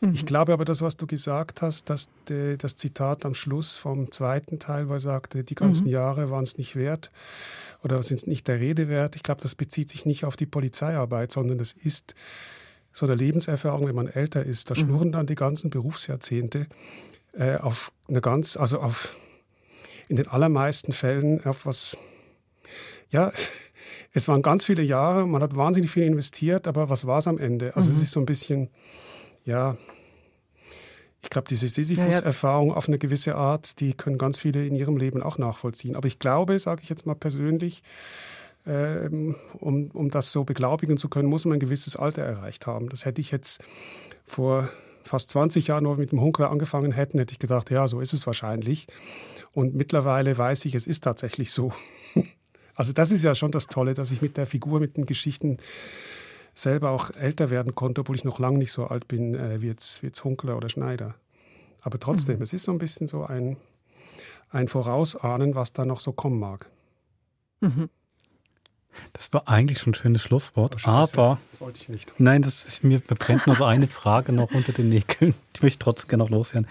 [0.01, 0.27] Ich mhm.
[0.27, 4.59] glaube aber, das, was du gesagt hast, dass de, das Zitat am Schluss vom zweiten
[4.59, 5.93] Teil, wo er sagte, die ganzen mhm.
[5.93, 7.11] Jahre waren es nicht wert
[7.83, 10.47] oder sind es nicht der Rede wert, ich glaube, das bezieht sich nicht auf die
[10.47, 12.15] Polizeiarbeit, sondern das ist
[12.93, 14.71] so eine Lebenserfahrung, wenn man älter ist.
[14.71, 14.81] Da mhm.
[14.81, 16.67] schnurren dann die ganzen Berufsjahrzehnte
[17.33, 19.17] äh, auf eine ganz, also auf
[20.09, 21.97] in den allermeisten Fällen auf was,
[23.11, 23.33] ja,
[24.13, 27.39] es waren ganz viele Jahre, man hat wahnsinnig viel investiert, aber was war es am
[27.39, 27.75] Ende?
[27.75, 27.97] Also mhm.
[27.97, 28.69] es ist so ein bisschen,
[29.45, 29.77] ja,
[31.23, 35.23] ich glaube, diese Sisyphus-Erfahrung auf eine gewisse Art, die können ganz viele in ihrem Leben
[35.23, 35.97] auch nachvollziehen.
[35.97, 37.83] Aber ich glaube, sage ich jetzt mal persönlich,
[38.67, 42.91] ähm, um, um das so beglaubigen zu können, muss man ein gewisses Alter erreicht haben.
[42.91, 43.63] Das hätte ich jetzt
[44.27, 44.69] vor
[45.03, 48.01] fast 20 Jahren, wo wir mit dem Hunkler angefangen hätten, hätte ich gedacht, ja, so
[48.01, 48.87] ist es wahrscheinlich.
[49.53, 51.73] Und mittlerweile weiß ich, es ist tatsächlich so.
[52.77, 55.59] Also das ist ja schon das Tolle, dass ich mit der Figur, mit den Geschichten
[56.55, 59.67] selber auch älter werden konnte, obwohl ich noch lange nicht so alt bin äh, wie,
[59.67, 61.15] jetzt, wie jetzt Hunkler oder Schneider.
[61.83, 62.43] Aber trotzdem, mhm.
[62.43, 63.57] es ist so ein bisschen so ein,
[64.51, 66.71] ein Vorausahnen, was da noch so kommen mag.
[67.61, 67.91] Mhm.
[69.13, 71.39] Das war eigentlich schon ein schönes Schlusswort, oh, aber.
[71.51, 72.13] Das wollte ich nicht.
[72.19, 75.35] Nein, das ist, mir brennt nur so eine Frage noch unter den Nägeln.
[75.57, 76.69] Die möchte ich trotzdem gerne noch loswerden.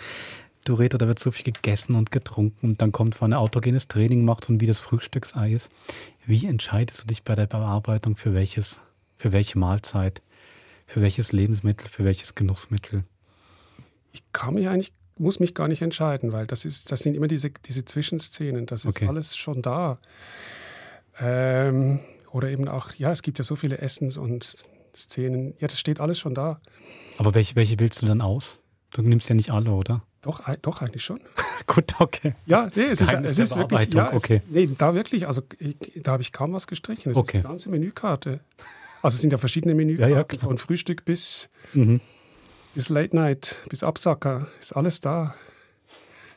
[0.65, 3.89] Du redest, da wird so viel gegessen und getrunken und dann kommt, wann ein autogenes
[3.89, 5.69] Training macht und wie das Frühstücksei ist.
[6.25, 8.81] Wie entscheidest du dich bei der Bearbeitung für welches
[9.23, 10.21] für welche Mahlzeit?
[10.85, 11.87] Für welches Lebensmittel?
[11.87, 13.05] Für welches Genussmittel?
[14.11, 17.29] Ich kann mich eigentlich, muss mich gar nicht entscheiden, weil das, ist, das sind immer
[17.29, 18.65] diese, diese Zwischenszenen.
[18.65, 19.07] Das ist okay.
[19.07, 19.97] alles schon da.
[21.21, 22.01] Ähm,
[22.33, 25.53] oder eben auch, ja, es gibt ja so viele Essens- und Szenen.
[25.57, 26.59] Ja, das steht alles schon da.
[27.17, 28.61] Aber welche, welche wählst du dann aus?
[28.91, 30.03] Du nimmst ja nicht alle, oder?
[30.19, 31.21] Doch, doch eigentlich schon.
[31.65, 32.35] Gut, okay.
[32.45, 34.41] Ja, nee, es ist, es ist wirklich, ja, okay.
[34.45, 37.09] Es, nee, da wirklich, also ich, da habe ich kaum was gestrichen.
[37.09, 37.37] Es okay.
[37.37, 38.41] ist die ganze Menükarte.
[39.03, 41.99] Also es sind ja verschiedene Menükarten, ja, ja, von Frühstück bis, mhm.
[42.73, 45.35] bis Late Night, bis Absacker, ist alles da.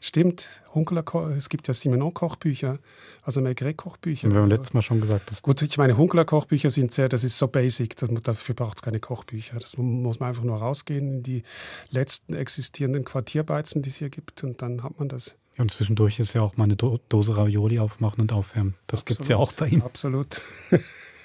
[0.00, 1.04] Stimmt, Hunkeler,
[1.36, 2.78] es gibt ja Simenon-Kochbücher,
[3.22, 4.30] also Maigret-Kochbücher.
[4.30, 5.30] Wir haben letztes Mal schon gesagt.
[5.30, 8.82] Das Gut, ich meine, Hunkeler-Kochbücher sind sehr, das ist so basic, das, dafür braucht es
[8.82, 9.58] keine Kochbücher.
[9.58, 11.44] Das muss man einfach nur rausgehen in die
[11.90, 15.36] letzten existierenden Quartierbeizen, die es hier gibt und dann hat man das.
[15.56, 18.74] Ja, und zwischendurch ist ja auch mal eine Dose Ravioli aufmachen und aufwärmen.
[18.88, 19.82] Das gibt es ja auch bei ihm.
[19.82, 20.42] Absolut.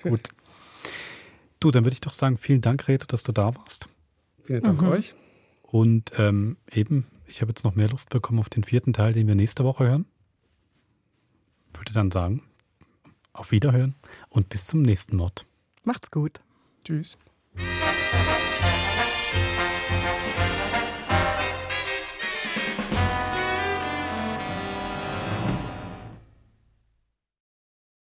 [0.04, 0.30] Gut.
[1.62, 3.88] Du, dann würde ich doch sagen, vielen Dank, Reto, dass du da warst.
[4.44, 4.88] Vielen Dank mhm.
[4.90, 5.14] euch.
[5.62, 9.28] Und ähm, eben, ich habe jetzt noch mehr Lust bekommen auf den vierten Teil, den
[9.28, 10.06] wir nächste Woche hören.
[11.74, 12.42] Würde dann sagen,
[13.32, 13.96] auf Wiederhören
[14.30, 15.46] und bis zum nächsten Mord.
[15.84, 16.42] Macht's gut.
[16.84, 17.18] Tschüss.